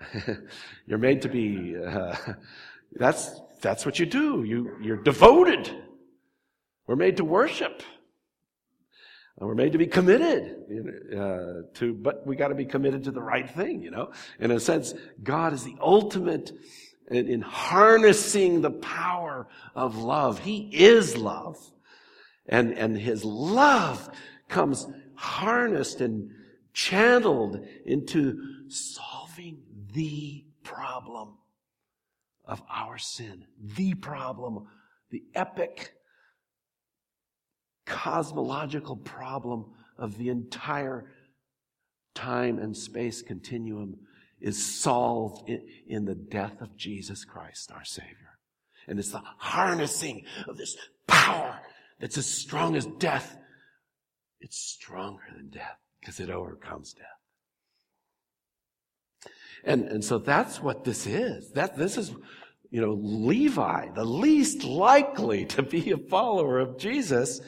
you're 0.86 0.98
made 0.98 1.22
to 1.22 1.28
be, 1.28 1.76
uh, 1.76 2.16
that's, 2.92 3.40
that's 3.60 3.86
what 3.86 3.98
you 3.98 4.06
do. 4.06 4.44
You, 4.44 4.76
you're 4.80 5.02
devoted. 5.02 5.70
We're 6.86 6.96
made 6.96 7.16
to 7.18 7.24
worship. 7.24 7.82
And 9.38 9.48
we're 9.48 9.56
made 9.56 9.72
to 9.72 9.78
be 9.78 9.86
committed 9.86 10.56
uh, 11.12 11.62
to, 11.74 11.94
but 11.94 12.26
we 12.26 12.36
got 12.36 12.48
to 12.48 12.54
be 12.54 12.64
committed 12.64 13.04
to 13.04 13.10
the 13.10 13.22
right 13.22 13.50
thing, 13.50 13.82
you 13.82 13.90
know. 13.90 14.12
In 14.38 14.52
a 14.52 14.60
sense, 14.60 14.94
God 15.22 15.52
is 15.52 15.64
the 15.64 15.76
ultimate 15.80 16.52
in, 17.08 17.28
in 17.28 17.40
harnessing 17.40 18.60
the 18.60 18.70
power 18.70 19.48
of 19.74 19.96
love. 19.96 20.38
He 20.38 20.68
is 20.72 21.16
love. 21.16 21.58
And, 22.46 22.74
and 22.74 22.96
his 22.96 23.24
love 23.24 24.08
comes 24.48 24.86
harnessed 25.14 26.00
and 26.00 26.30
channeled 26.72 27.66
into 27.84 28.68
solving 28.68 29.62
the 29.94 30.44
problem 30.62 31.38
of 32.44 32.62
our 32.70 32.98
sin. 32.98 33.46
The 33.58 33.94
problem, 33.94 34.66
the 35.10 35.22
epic 35.34 35.94
cosmological 37.86 38.96
problem 38.96 39.66
of 39.98 40.18
the 40.18 40.28
entire 40.28 41.06
time 42.14 42.58
and 42.58 42.76
space 42.76 43.22
continuum 43.22 43.96
is 44.40 44.64
solved 44.64 45.48
in, 45.48 45.66
in 45.86 46.04
the 46.04 46.14
death 46.14 46.60
of 46.60 46.76
Jesus 46.76 47.24
Christ, 47.24 47.70
our 47.72 47.84
Savior. 47.84 48.38
And 48.86 48.98
it's 48.98 49.12
the 49.12 49.22
harnessing 49.38 50.24
of 50.46 50.56
this 50.58 50.76
power 51.06 51.60
that's 52.00 52.18
as 52.18 52.26
strong 52.26 52.76
as 52.76 52.86
death. 52.98 53.36
It's 54.40 54.58
stronger 54.58 55.22
than 55.34 55.48
death 55.48 55.78
because 56.00 56.20
it 56.20 56.28
overcomes 56.28 56.92
death. 56.92 57.23
And, 59.64 59.84
and 59.84 60.04
so 60.04 60.18
that's 60.18 60.60
what 60.60 60.84
this 60.84 61.06
is. 61.06 61.50
That, 61.52 61.76
this 61.76 61.96
is, 61.96 62.12
you 62.70 62.80
know, 62.80 62.92
Levi, 62.92 63.90
the 63.94 64.04
least 64.04 64.64
likely 64.64 65.46
to 65.46 65.62
be 65.62 65.90
a 65.92 65.96
follower 65.96 66.58
of 66.58 66.76
Jesus, 66.76 67.40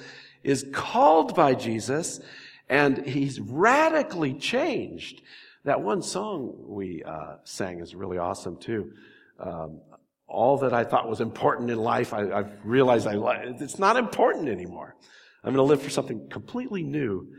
is 0.42 0.64
called 0.72 1.34
by 1.34 1.54
Jesus 1.54 2.20
and 2.68 3.06
he's 3.06 3.40
radically 3.40 4.34
changed. 4.34 5.22
That 5.64 5.82
one 5.82 6.02
song 6.02 6.54
we 6.66 7.02
uh, 7.04 7.36
sang 7.44 7.80
is 7.80 7.94
really 7.94 8.18
awesome 8.18 8.56
too. 8.56 8.92
Um, 9.38 9.80
all 10.28 10.58
that 10.58 10.72
I 10.72 10.84
thought 10.84 11.08
was 11.08 11.20
important 11.20 11.70
in 11.70 11.78
life, 11.78 12.12
I, 12.12 12.26
have 12.26 12.52
realized 12.64 13.06
I 13.06 13.14
it's 13.60 13.78
not 13.78 13.96
important 13.96 14.48
anymore. 14.48 14.96
I'm 15.44 15.54
going 15.54 15.64
to 15.64 15.68
live 15.68 15.82
for 15.82 15.90
something 15.90 16.28
completely 16.28 16.82
new 16.82 17.32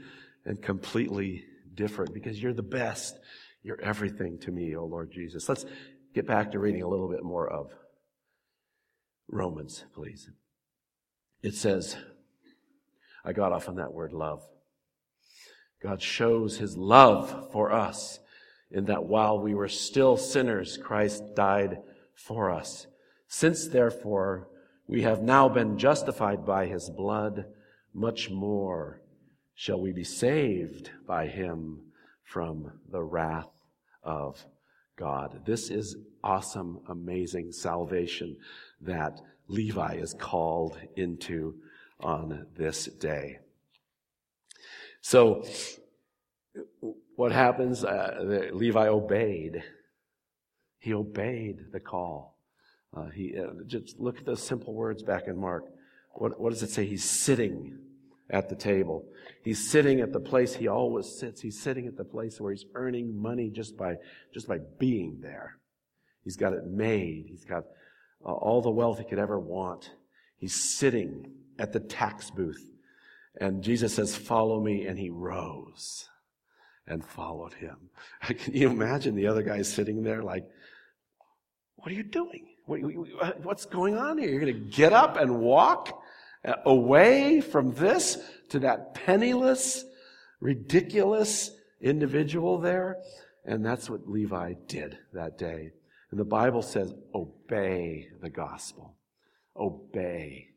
and 0.45 0.61
completely 0.61 1.45
different 1.73 2.13
because 2.13 2.41
you're 2.41 2.53
the 2.53 2.63
best. 2.63 3.17
You're 3.67 3.81
everything 3.81 4.39
to 4.39 4.51
me, 4.51 4.77
O 4.77 4.85
Lord 4.85 5.11
Jesus. 5.11 5.49
Let's 5.49 5.65
get 6.15 6.25
back 6.25 6.53
to 6.53 6.59
reading 6.59 6.83
a 6.83 6.87
little 6.87 7.09
bit 7.09 7.21
more 7.21 7.49
of 7.49 7.69
Romans, 9.27 9.83
please. 9.93 10.29
It 11.43 11.53
says, 11.53 11.97
I 13.25 13.33
got 13.33 13.51
off 13.51 13.67
on 13.67 13.75
that 13.75 13.91
word 13.91 14.13
love. 14.13 14.41
God 15.83 16.01
shows 16.01 16.55
his 16.55 16.77
love 16.77 17.51
for 17.51 17.73
us 17.73 18.21
in 18.71 18.85
that 18.85 19.03
while 19.03 19.37
we 19.37 19.53
were 19.53 19.67
still 19.67 20.15
sinners, 20.15 20.77
Christ 20.81 21.35
died 21.35 21.79
for 22.15 22.49
us. 22.49 22.87
Since 23.27 23.67
therefore 23.67 24.47
we 24.87 25.01
have 25.01 25.21
now 25.21 25.49
been 25.49 25.77
justified 25.77 26.45
by 26.45 26.67
his 26.67 26.89
blood, 26.89 27.43
much 27.93 28.29
more 28.29 29.01
shall 29.55 29.81
we 29.81 29.91
be 29.91 30.05
saved 30.05 30.89
by 31.05 31.27
him 31.27 31.81
from 32.23 32.71
the 32.89 33.03
wrath 33.03 33.49
of 34.07 34.43
God. 34.95 35.41
This 35.45 35.69
is 35.69 35.97
awesome, 36.23 36.79
amazing 36.89 37.51
salvation 37.51 38.37
that 38.81 39.21
Levi 39.47 39.95
is 39.95 40.13
called 40.13 40.79
into 40.95 41.55
on 41.99 42.47
this 42.55 42.85
day. 42.85 43.39
So, 45.01 45.45
what 47.15 47.31
happens? 47.31 47.83
Uh, 47.83 48.49
Levi 48.53 48.87
obeyed. 48.87 49.63
He 50.79 50.93
obeyed 50.93 51.71
the 51.71 51.79
call. 51.79 52.37
Uh, 52.95 53.09
he 53.09 53.37
uh, 53.37 53.63
just 53.67 53.99
look 53.99 54.17
at 54.17 54.25
those 54.25 54.41
simple 54.41 54.73
words 54.73 55.03
back 55.03 55.27
in 55.27 55.37
Mark. 55.37 55.65
What, 56.13 56.39
what 56.39 56.51
does 56.51 56.63
it 56.63 56.69
say? 56.69 56.85
He's 56.85 57.03
sitting 57.03 57.77
at 58.29 58.49
the 58.49 58.55
table. 58.55 59.05
He's 59.47 59.65
sitting 59.65 60.01
at 60.01 60.11
the 60.11 60.19
place 60.19 60.53
he 60.53 60.67
always 60.67 61.07
sits. 61.07 61.39
He's 61.39 61.57
sitting 61.57 61.87
at 61.87 61.95
the 61.95 62.03
place 62.03 62.37
where 62.41 62.51
he's 62.51 62.65
earning 62.75 63.17
money 63.17 63.49
just 63.49 63.77
by 63.77 63.95
just 64.33 64.45
by 64.45 64.57
being 64.77 65.19
there. 65.21 65.55
He's 66.25 66.35
got 66.35 66.51
it 66.51 66.65
made. 66.65 67.27
He's 67.29 67.45
got 67.45 67.63
uh, 68.25 68.33
all 68.33 68.61
the 68.61 68.69
wealth 68.69 68.99
he 68.99 69.05
could 69.05 69.19
ever 69.19 69.39
want. 69.39 69.91
He's 70.35 70.53
sitting 70.53 71.31
at 71.57 71.71
the 71.71 71.79
tax 71.79 72.29
booth. 72.29 72.61
And 73.39 73.63
Jesus 73.63 73.95
says, 73.95 74.17
follow 74.17 74.61
me. 74.61 74.85
And 74.85 74.99
he 74.99 75.09
rose 75.09 76.09
and 76.85 77.01
followed 77.01 77.53
him. 77.53 77.77
Can 78.23 78.53
you 78.53 78.69
imagine 78.69 79.15
the 79.15 79.27
other 79.27 79.43
guy 79.43 79.61
sitting 79.61 80.03
there 80.03 80.23
like, 80.23 80.43
what 81.77 81.89
are 81.89 81.95
you 81.95 82.03
doing? 82.03 82.47
What's 82.65 83.65
going 83.65 83.97
on 83.97 84.17
here? 84.17 84.29
You're 84.29 84.41
going 84.41 84.53
to 84.53 84.75
get 84.75 84.91
up 84.91 85.15
and 85.15 85.39
walk 85.39 86.03
Uh, 86.47 86.53
away 86.65 87.41
from 87.41 87.73
this 87.73 88.17
to 88.49 88.59
that 88.59 88.93
penniless, 88.93 89.83
ridiculous 90.39 91.51
individual 91.81 92.57
there? 92.57 92.97
And 93.43 93.65
that's 93.65 93.89
what 93.89 94.09
Levi 94.09 94.53
did 94.67 94.97
that 95.13 95.37
day. 95.37 95.71
And 96.11 96.19
the 96.19 96.25
Bible 96.25 96.61
says, 96.61 96.93
obey 97.13 98.07
the 98.21 98.29
gospel. 98.29 98.95
Obey. 99.55 100.47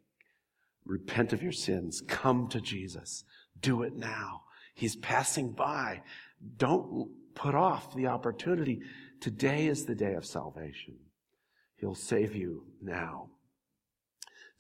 Repent 0.85 1.33
of 1.33 1.43
your 1.43 1.53
sins. 1.53 2.03
Come 2.07 2.49
to 2.49 2.61
Jesus. 2.61 3.25
Do 3.61 3.83
it 3.83 3.97
now. 3.97 4.43
He's 4.75 4.97
passing 4.97 5.53
by. 5.53 6.03
Don't 6.57 7.11
put 7.35 7.55
off 7.55 7.95
the 7.95 8.07
opportunity. 8.07 8.81
Today 9.21 9.67
is 9.67 9.85
the 9.85 9.95
day 9.95 10.15
of 10.15 10.25
salvation. 10.25 10.97
He'll 11.77 11.95
save 11.95 12.35
you 12.35 12.65
now. 12.81 13.29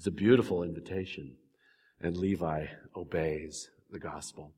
It's 0.01 0.07
a 0.07 0.11
beautiful 0.11 0.63
invitation. 0.63 1.37
And 2.01 2.17
Levi 2.17 2.69
obeys 2.97 3.69
the 3.91 3.99
gospel. 3.99 4.55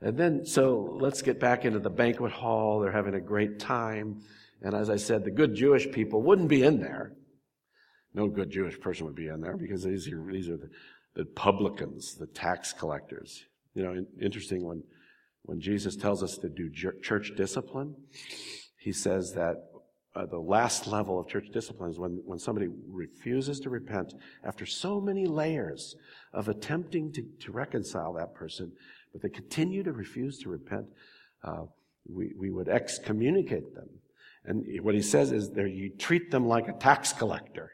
And 0.00 0.18
then, 0.18 0.44
so 0.44 0.98
let's 1.00 1.22
get 1.22 1.38
back 1.38 1.64
into 1.64 1.78
the 1.78 1.90
banquet 1.90 2.32
hall. 2.32 2.80
They're 2.80 2.90
having 2.90 3.14
a 3.14 3.20
great 3.20 3.60
time. 3.60 4.22
And 4.62 4.74
as 4.74 4.90
I 4.90 4.96
said, 4.96 5.22
the 5.22 5.30
good 5.30 5.54
Jewish 5.54 5.88
people 5.92 6.22
wouldn't 6.22 6.48
be 6.48 6.64
in 6.64 6.80
there. 6.80 7.12
No 8.14 8.26
good 8.26 8.50
Jewish 8.50 8.80
person 8.80 9.06
would 9.06 9.14
be 9.14 9.28
in 9.28 9.40
there 9.40 9.56
because 9.56 9.84
these 9.84 10.08
are, 10.08 10.24
these 10.28 10.48
are 10.48 10.56
the, 10.56 10.70
the 11.14 11.24
publicans, 11.24 12.16
the 12.16 12.26
tax 12.26 12.72
collectors. 12.72 13.44
You 13.74 13.84
know, 13.84 14.04
interesting 14.20 14.64
when, 14.64 14.82
when 15.42 15.60
Jesus 15.60 15.94
tells 15.94 16.20
us 16.20 16.36
to 16.38 16.48
do 16.48 16.68
church 17.00 17.30
discipline, 17.36 17.94
he 18.76 18.90
says 18.90 19.34
that 19.34 19.54
uh, 20.16 20.26
the 20.26 20.38
last 20.38 20.86
level 20.86 21.18
of 21.18 21.28
church 21.28 21.48
discipline 21.52 21.90
is 21.90 21.98
when, 21.98 22.22
when 22.24 22.38
somebody 22.38 22.68
refuses 22.88 23.58
to 23.60 23.70
repent 23.70 24.14
after 24.44 24.64
so 24.64 25.00
many 25.00 25.26
layers 25.26 25.96
of 26.32 26.48
attempting 26.48 27.12
to, 27.12 27.22
to 27.40 27.50
reconcile 27.50 28.12
that 28.12 28.34
person, 28.34 28.70
but 29.12 29.22
they 29.22 29.28
continue 29.28 29.82
to 29.82 29.92
refuse 29.92 30.38
to 30.38 30.48
repent, 30.48 30.86
uh, 31.42 31.64
we, 32.08 32.32
we 32.38 32.50
would 32.50 32.68
excommunicate 32.68 33.74
them. 33.74 33.88
And 34.44 34.64
what 34.82 34.94
he 34.94 35.02
says 35.02 35.32
is 35.32 35.50
there 35.50 35.66
you 35.66 35.90
treat 35.90 36.30
them 36.30 36.46
like 36.46 36.68
a 36.68 36.74
tax 36.74 37.12
collector. 37.12 37.72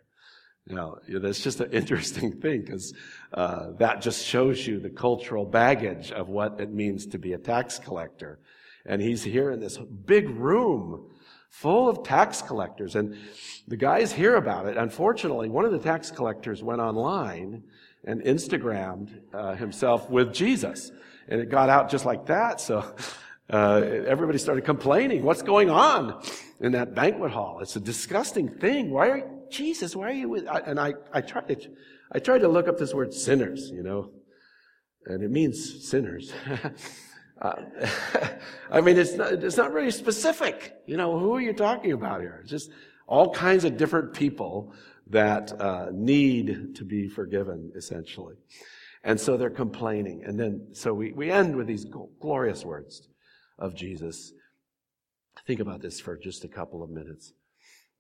Know, 0.67 0.99
that's 1.09 1.43
just 1.43 1.61
an 1.61 1.71
interesting 1.73 2.41
thing 2.41 2.63
because 2.63 2.95
uh, 3.35 3.73
that 3.79 4.01
just 4.01 4.25
shows 4.25 4.67
you 4.67 4.79
the 4.79 4.91
cultural 4.91 5.45
baggage 5.45 6.13
of 6.13 6.29
what 6.29 6.61
it 6.61 6.73
means 6.73 7.07
to 7.09 7.19
be 7.19 7.33
a 7.33 7.39
tax 7.39 7.79
collector. 7.79 8.39
And 8.87 9.03
he's 9.03 9.23
here 9.23 9.51
in 9.51 9.61
this 9.61 9.79
big 9.79 10.31
room 10.31 11.11
full 11.51 11.89
of 11.89 12.03
tax 12.03 12.41
collectors, 12.41 12.97
and 12.97 13.17
the 13.69 13.77
guys 13.77 14.13
hear 14.13 14.37
about 14.37 14.67
it. 14.67 14.77
Unfortunately, 14.77 15.49
one 15.49 15.65
of 15.65 15.73
the 15.73 15.79
tax 15.79 16.11
collectors 16.11 16.63
went 16.63 16.81
online 16.81 17.63
and 18.05 18.23
Instagrammed 18.23 19.11
uh, 19.35 19.55
himself 19.55 20.09
with 20.09 20.33
Jesus, 20.33 20.91
and 21.29 21.41
it 21.41 21.51
got 21.51 21.69
out 21.69 21.91
just 21.91 22.07
like 22.07 22.27
that. 22.27 22.61
So 22.61 22.95
uh, 23.51 23.83
everybody 24.07 24.39
started 24.39 24.65
complaining. 24.65 25.23
What's 25.23 25.43
going 25.43 25.69
on 25.69 26.23
in 26.61 26.73
that 26.73 26.95
banquet 26.95 27.33
hall? 27.33 27.59
It's 27.61 27.77
a 27.77 27.81
disgusting 27.81 28.49
thing. 28.49 28.91
Why 28.91 29.09
are 29.09 29.31
Jesus, 29.51 29.95
why 29.95 30.11
are 30.11 30.15
you 30.15 30.29
with, 30.29 30.47
I, 30.47 30.61
and 30.61 30.81
I, 30.81 30.95
I 31.13 31.21
tried 31.21 31.49
to, 31.49 31.71
I 32.13 32.21
tried 32.21 32.39
to 32.39 32.49
look 32.49 32.69
up 32.69 32.79
this 32.79 32.95
word 32.95 33.13
sinners, 33.13 33.71
you 33.71 33.83
know, 33.83 34.11
and 35.07 35.23
it 35.23 35.31
means 35.31 35.89
sinners. 35.89 36.33
uh, 37.41 37.63
I 38.71 38.81
mean, 38.81 38.99
it's 38.99 39.15
not, 39.15 39.33
it's 39.33 39.57
not 39.57 39.73
very 39.73 39.91
specific. 39.91 40.75
You 40.87 40.97
know, 40.97 41.19
who 41.19 41.35
are 41.35 41.41
you 41.41 41.53
talking 41.53 41.93
about 41.93 42.21
here? 42.21 42.41
It's 42.43 42.51
just 42.51 42.71
all 43.07 43.33
kinds 43.33 43.65
of 43.65 43.77
different 43.77 44.15
people 44.15 44.73
that 45.09 45.53
uh, 45.61 45.87
need 45.93 46.77
to 46.77 46.85
be 46.85 47.09
forgiven, 47.09 47.73
essentially. 47.75 48.37
And 49.03 49.19
so 49.19 49.37
they're 49.37 49.51
complaining. 49.51 50.25
And 50.25 50.39
then, 50.39 50.69
so 50.73 50.93
we, 50.93 51.13
we 51.13 51.31
end 51.31 51.57
with 51.57 51.67
these 51.67 51.87
glorious 52.21 52.65
words 52.65 53.09
of 53.59 53.75
Jesus. 53.75 54.33
Think 55.47 55.61
about 55.61 55.81
this 55.81 55.99
for 56.01 56.17
just 56.17 56.45
a 56.45 56.49
couple 56.49 56.83
of 56.83 56.91
minutes. 56.91 57.33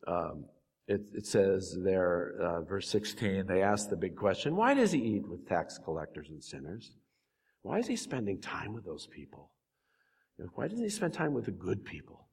Um, 0.06 0.44
it, 0.86 1.02
it 1.14 1.26
says 1.26 1.76
there, 1.82 2.34
uh, 2.40 2.60
verse 2.62 2.88
16, 2.88 3.46
they 3.46 3.62
ask 3.62 3.88
the 3.88 3.96
big 3.96 4.16
question 4.16 4.56
why 4.56 4.74
does 4.74 4.92
he 4.92 4.98
eat 4.98 5.28
with 5.28 5.48
tax 5.48 5.78
collectors 5.78 6.28
and 6.30 6.42
sinners? 6.42 6.92
Why 7.62 7.78
is 7.78 7.86
he 7.86 7.96
spending 7.96 8.40
time 8.40 8.72
with 8.72 8.84
those 8.84 9.06
people? 9.06 9.50
Why 10.54 10.68
doesn't 10.68 10.84
he 10.84 10.90
spend 10.90 11.12
time 11.12 11.34
with 11.34 11.44
the 11.44 11.50
good 11.50 11.84
people? 11.84 12.26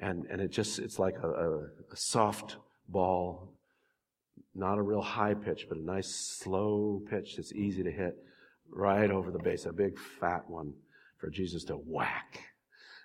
And, 0.00 0.26
and 0.30 0.40
it 0.40 0.52
just, 0.52 0.78
it's 0.78 0.98
like 0.98 1.16
a, 1.22 1.28
a, 1.28 1.58
a 1.92 1.96
soft 1.96 2.56
ball, 2.88 3.52
not 4.54 4.78
a 4.78 4.82
real 4.82 5.02
high 5.02 5.34
pitch, 5.34 5.66
but 5.68 5.78
a 5.78 5.84
nice 5.84 6.08
slow 6.08 7.02
pitch 7.10 7.36
that's 7.36 7.52
easy 7.52 7.82
to 7.82 7.90
hit 7.90 8.16
right 8.70 9.10
over 9.10 9.30
the 9.30 9.38
base, 9.38 9.66
a 9.66 9.72
big 9.72 9.98
fat 9.98 10.48
one 10.48 10.72
for 11.16 11.30
Jesus 11.30 11.64
to 11.64 11.74
whack. 11.74 12.40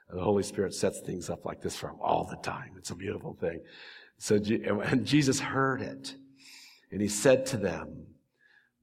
And 0.10 0.20
the 0.20 0.24
Holy 0.24 0.44
Spirit 0.44 0.74
sets 0.74 1.02
things 1.02 1.30
up 1.30 1.46
like 1.46 1.62
this 1.62 1.76
for 1.76 1.90
him 1.90 1.98
all 2.02 2.26
the 2.30 2.38
time. 2.38 2.72
It's 2.78 2.92
a 2.92 2.96
beautiful 2.96 3.34
thing. 3.34 3.62
So, 4.18 4.36
and 4.36 5.06
Jesus 5.06 5.40
heard 5.40 5.82
it. 5.82 6.16
And 6.92 7.02
he 7.02 7.08
said 7.08 7.46
to 7.48 7.58
them, 7.58 8.06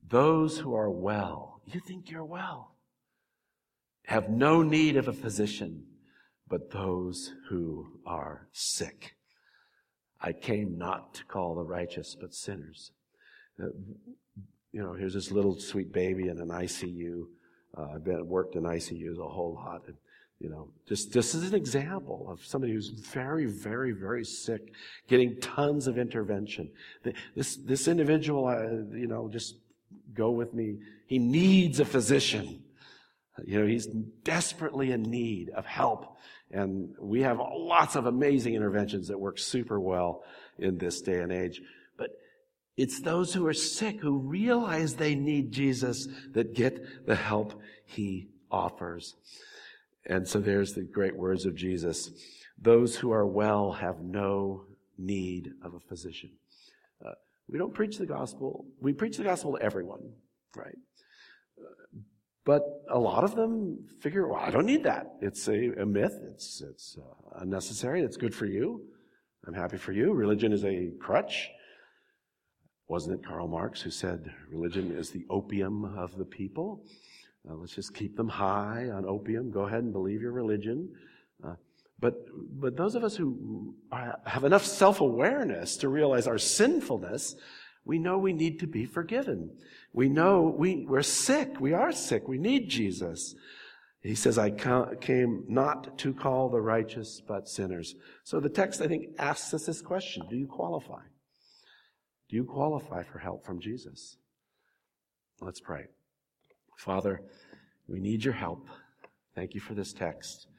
Those 0.09 0.59
who 0.59 0.75
are 0.75 0.91
well, 0.91 1.60
you 1.75 1.81
think 1.81 2.11
you're 2.11 2.25
well, 2.25 2.77
have 4.07 4.29
no 4.29 4.63
need 4.63 4.97
of 4.97 5.09
a 5.09 5.13
physician, 5.13 5.85
but 6.49 6.71
those 6.71 7.33
who 7.49 8.01
are 8.07 8.49
sick. 8.53 9.15
I 10.21 10.33
came 10.33 10.77
not 10.77 11.15
to 11.15 11.25
call 11.25 11.55
the 11.55 11.65
righteous, 11.65 12.17
but 12.21 12.35
sinners. 12.35 12.93
Uh, 13.63 13.69
you 14.73 14.83
know, 14.83 14.95
here's 14.95 15.15
this 15.15 15.31
little 15.31 15.59
sweet 15.59 15.93
baby 15.93 16.29
in 16.29 16.39
an 16.39 16.49
ICU. 16.49 17.25
Uh, 17.77 17.95
I've 17.95 18.05
been 18.05 18.27
worked 18.27 18.57
in 18.57 18.65
ICUs 18.65 19.19
a 19.19 19.29
whole 19.29 19.55
lot. 19.55 19.83
And 19.87 19.97
you 20.39 20.49
know, 20.49 20.69
just 20.89 21.13
this 21.13 21.35
is 21.35 21.49
an 21.49 21.55
example 21.55 22.27
of 22.31 22.45
somebody 22.45 22.73
who's 22.73 22.89
very, 22.89 23.47
very, 23.47 23.93
very 23.93 24.25
sick, 24.25 24.73
getting 25.09 25.39
tons 25.41 25.87
of 25.87 25.99
intervention. 25.99 26.71
This 27.35 27.57
this 27.57 27.89
individual, 27.89 28.47
uh, 28.47 28.97
you 28.97 29.07
know, 29.07 29.29
just 29.29 29.57
go 30.15 30.31
with 30.31 30.55
me. 30.55 30.79
He 31.07 31.19
needs 31.19 31.81
a 31.81 31.85
physician. 31.85 32.63
You 33.45 33.61
know, 33.61 33.67
he's 33.67 33.87
desperately 33.87 34.93
in 34.93 35.03
need 35.03 35.51
of 35.51 35.65
help, 35.65 36.17
and 36.51 36.95
we 37.01 37.23
have 37.23 37.39
lots 37.39 37.97
of 37.97 38.07
amazing 38.07 38.55
interventions 38.55 39.09
that 39.09 39.19
work 39.19 39.39
super 39.39 39.81
well 39.81 40.25
in 40.59 40.79
this 40.79 41.01
day 41.01 41.21
and 41.21 41.33
age. 41.33 41.63
But 41.97 42.11
it's 42.77 43.01
those 43.01 43.33
who 43.33 43.47
are 43.47 43.55
sick 43.55 44.01
who 44.01 44.19
realize 44.19 44.95
they 44.95 45.15
need 45.15 45.53
Jesus 45.53 46.07
that 46.33 46.55
get 46.55 47.07
the 47.07 47.17
help 47.17 47.61
he 47.85 48.29
offers. 48.51 49.17
And 50.07 50.27
so 50.27 50.41
there's 50.41 50.75
the 50.75 50.83
great 50.83 51.17
words 51.17 51.47
of 51.47 51.55
Jesus. 51.55 52.11
Those 52.61 52.97
who 52.97 53.13
are 53.13 53.27
well 53.27 53.73
have 53.73 54.01
no 54.01 54.65
need 54.99 55.53
of 55.63 55.75
a 55.75 55.81
physician. 55.81 56.31
We 57.51 57.59
don't 57.59 57.75
preach 57.75 57.99
the 57.99 58.07
gospel. 58.07 58.67
We 58.81 58.93
preach 58.93 59.17
the 59.17 59.25
gospel 59.25 59.57
to 59.57 59.63
everyone, 59.63 60.13
right? 60.57 60.77
But 62.45 62.63
a 62.91 62.99
lot 62.99 63.25
of 63.25 63.35
them 63.35 63.79
figure, 64.01 64.27
well, 64.29 64.41
I 64.41 64.51
don't 64.51 64.67
need 64.67 64.85
that. 64.85 65.15
It's 65.21 65.47
a, 65.49 65.73
a 65.81 65.87
myth. 65.87 66.19
It's, 66.33 66.63
it's 66.63 66.97
uh, 66.99 67.41
unnecessary. 67.41 68.03
It's 68.03 68.17
good 68.17 68.35
for 68.35 68.47
you. 68.47 68.83
I'm 69.47 69.55
happy 69.55 69.77
for 69.77 69.93
you. 69.93 70.13
Religion 70.13 70.53
is 70.53 70.65
a 70.65 70.91
crutch. 71.01 71.51
Wasn't 72.89 73.19
it 73.19 73.27
Karl 73.27 73.47
Marx 73.47 73.81
who 73.81 73.91
said 73.91 74.33
religion 74.51 74.91
is 74.91 75.11
the 75.11 75.25
opium 75.31 75.85
of 75.97 76.17
the 76.17 76.25
people? 76.25 76.85
Uh, 77.49 77.55
let's 77.55 77.75
just 77.75 77.95
keep 77.95 78.17
them 78.17 78.29
high 78.29 78.91
on 78.91 79.05
opium. 79.07 79.51
Go 79.51 79.63
ahead 79.63 79.83
and 79.83 79.93
believe 79.93 80.21
your 80.21 80.33
religion. 80.33 80.89
Uh, 81.45 81.55
but, 82.01 82.15
but 82.59 82.77
those 82.77 82.95
of 82.95 83.05
us 83.05 83.17
who 83.17 83.75
have 84.27 84.45
enough 84.45 84.65
self-awareness 84.65 85.77
to 85.79 85.89
realize 85.89 86.27
our 86.27 86.39
sinfulness, 86.39 87.37
we 87.85 87.99
know 87.99 88.19
we 88.19 88.33
need 88.33 88.59
to 88.61 88.67
be 88.67 88.87
forgiven. 88.87 89.51
We 89.93 90.09
know 90.09 90.55
we, 90.57 90.87
we're 90.87 91.03
sick. 91.03 91.61
We 91.61 91.73
are 91.73 91.93
sick. 91.93 92.27
We 92.27 92.39
need 92.39 92.69
Jesus. 92.69 93.35
He 94.03 94.15
says, 94.15 94.39
I 94.39 94.51
came 94.51 95.45
not 95.49 95.99
to 95.99 96.15
call 96.15 96.49
the 96.49 96.61
righteous, 96.61 97.21
but 97.27 97.49
sinners. 97.49 97.95
So 98.25 98.41
the 98.41 98.49
text, 98.49 98.81
I 98.81 98.87
think, 98.87 99.09
asks 99.19 99.53
us 99.53 99.67
this 99.67 99.83
question. 99.83 100.27
Do 100.31 100.37
you 100.37 100.47
qualify? 100.47 101.03
Do 102.31 102.37
you 102.37 102.45
qualify 102.45 103.03
for 103.03 103.19
help 103.19 103.45
from 103.45 103.61
Jesus? 103.61 104.17
Let's 105.41 105.61
pray. 105.61 105.87
Father, 106.77 107.21
we 107.89 108.01
need 108.01 108.25
your 108.25 108.35
help. 108.35 108.69
Thank 109.35 109.55
you 109.55 109.61
for 109.61 109.75
this 109.75 109.93
text. 109.93 110.50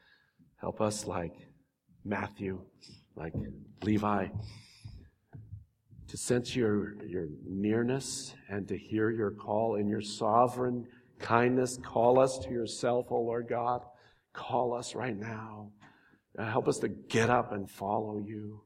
Help 0.62 0.80
us 0.80 1.07
like 1.07 1.34
Matthew, 2.05 2.62
like 3.16 3.34
Levi, 3.82 4.28
to 6.07 6.18
sense 6.18 6.55
your, 6.55 7.03
your 7.03 7.30
nearness 7.43 8.36
and 8.47 8.68
to 8.68 8.78
hear 8.78 9.09
your 9.09 9.32
call 9.32 9.78
in 9.78 9.88
your 9.88 10.01
sovereign 10.01 10.86
kindness. 11.18 11.80
Call 11.84 12.20
us 12.20 12.38
to 12.39 12.51
yourself, 12.51 13.07
O 13.09 13.16
oh 13.16 13.22
Lord 13.22 13.47
God. 13.49 13.82
Call 14.34 14.76
us 14.76 14.93
right 14.93 15.18
now. 15.18 15.72
Uh, 16.38 16.45
help 16.45 16.68
us 16.68 16.78
to 16.78 16.89
get 16.89 17.32
up 17.32 17.53
and 17.53 17.70
follow 17.70 18.20
you, 18.20 18.62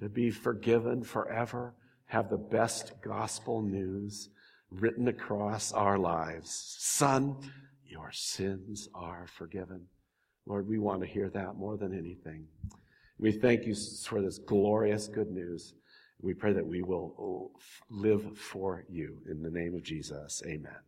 to 0.00 0.08
be 0.08 0.30
forgiven 0.30 1.02
forever, 1.02 1.74
have 2.06 2.30
the 2.30 2.38
best 2.38 2.94
gospel 3.02 3.60
news 3.60 4.30
written 4.70 5.08
across 5.08 5.70
our 5.72 5.98
lives. 5.98 6.76
Son, 6.78 7.36
your 7.84 8.10
sins 8.10 8.88
are 8.94 9.26
forgiven. 9.36 9.82
Lord, 10.46 10.68
we 10.68 10.78
want 10.78 11.00
to 11.00 11.06
hear 11.06 11.28
that 11.30 11.56
more 11.56 11.76
than 11.76 11.92
anything. 11.92 12.46
We 13.18 13.32
thank 13.32 13.66
you 13.66 13.74
for 13.74 14.22
this 14.22 14.38
glorious 14.38 15.08
good 15.08 15.30
news. 15.30 15.74
We 16.20 16.34
pray 16.34 16.52
that 16.52 16.66
we 16.66 16.82
will 16.82 17.50
live 17.90 18.38
for 18.38 18.84
you. 18.88 19.18
In 19.28 19.42
the 19.42 19.50
name 19.50 19.74
of 19.74 19.82
Jesus, 19.82 20.42
amen. 20.46 20.86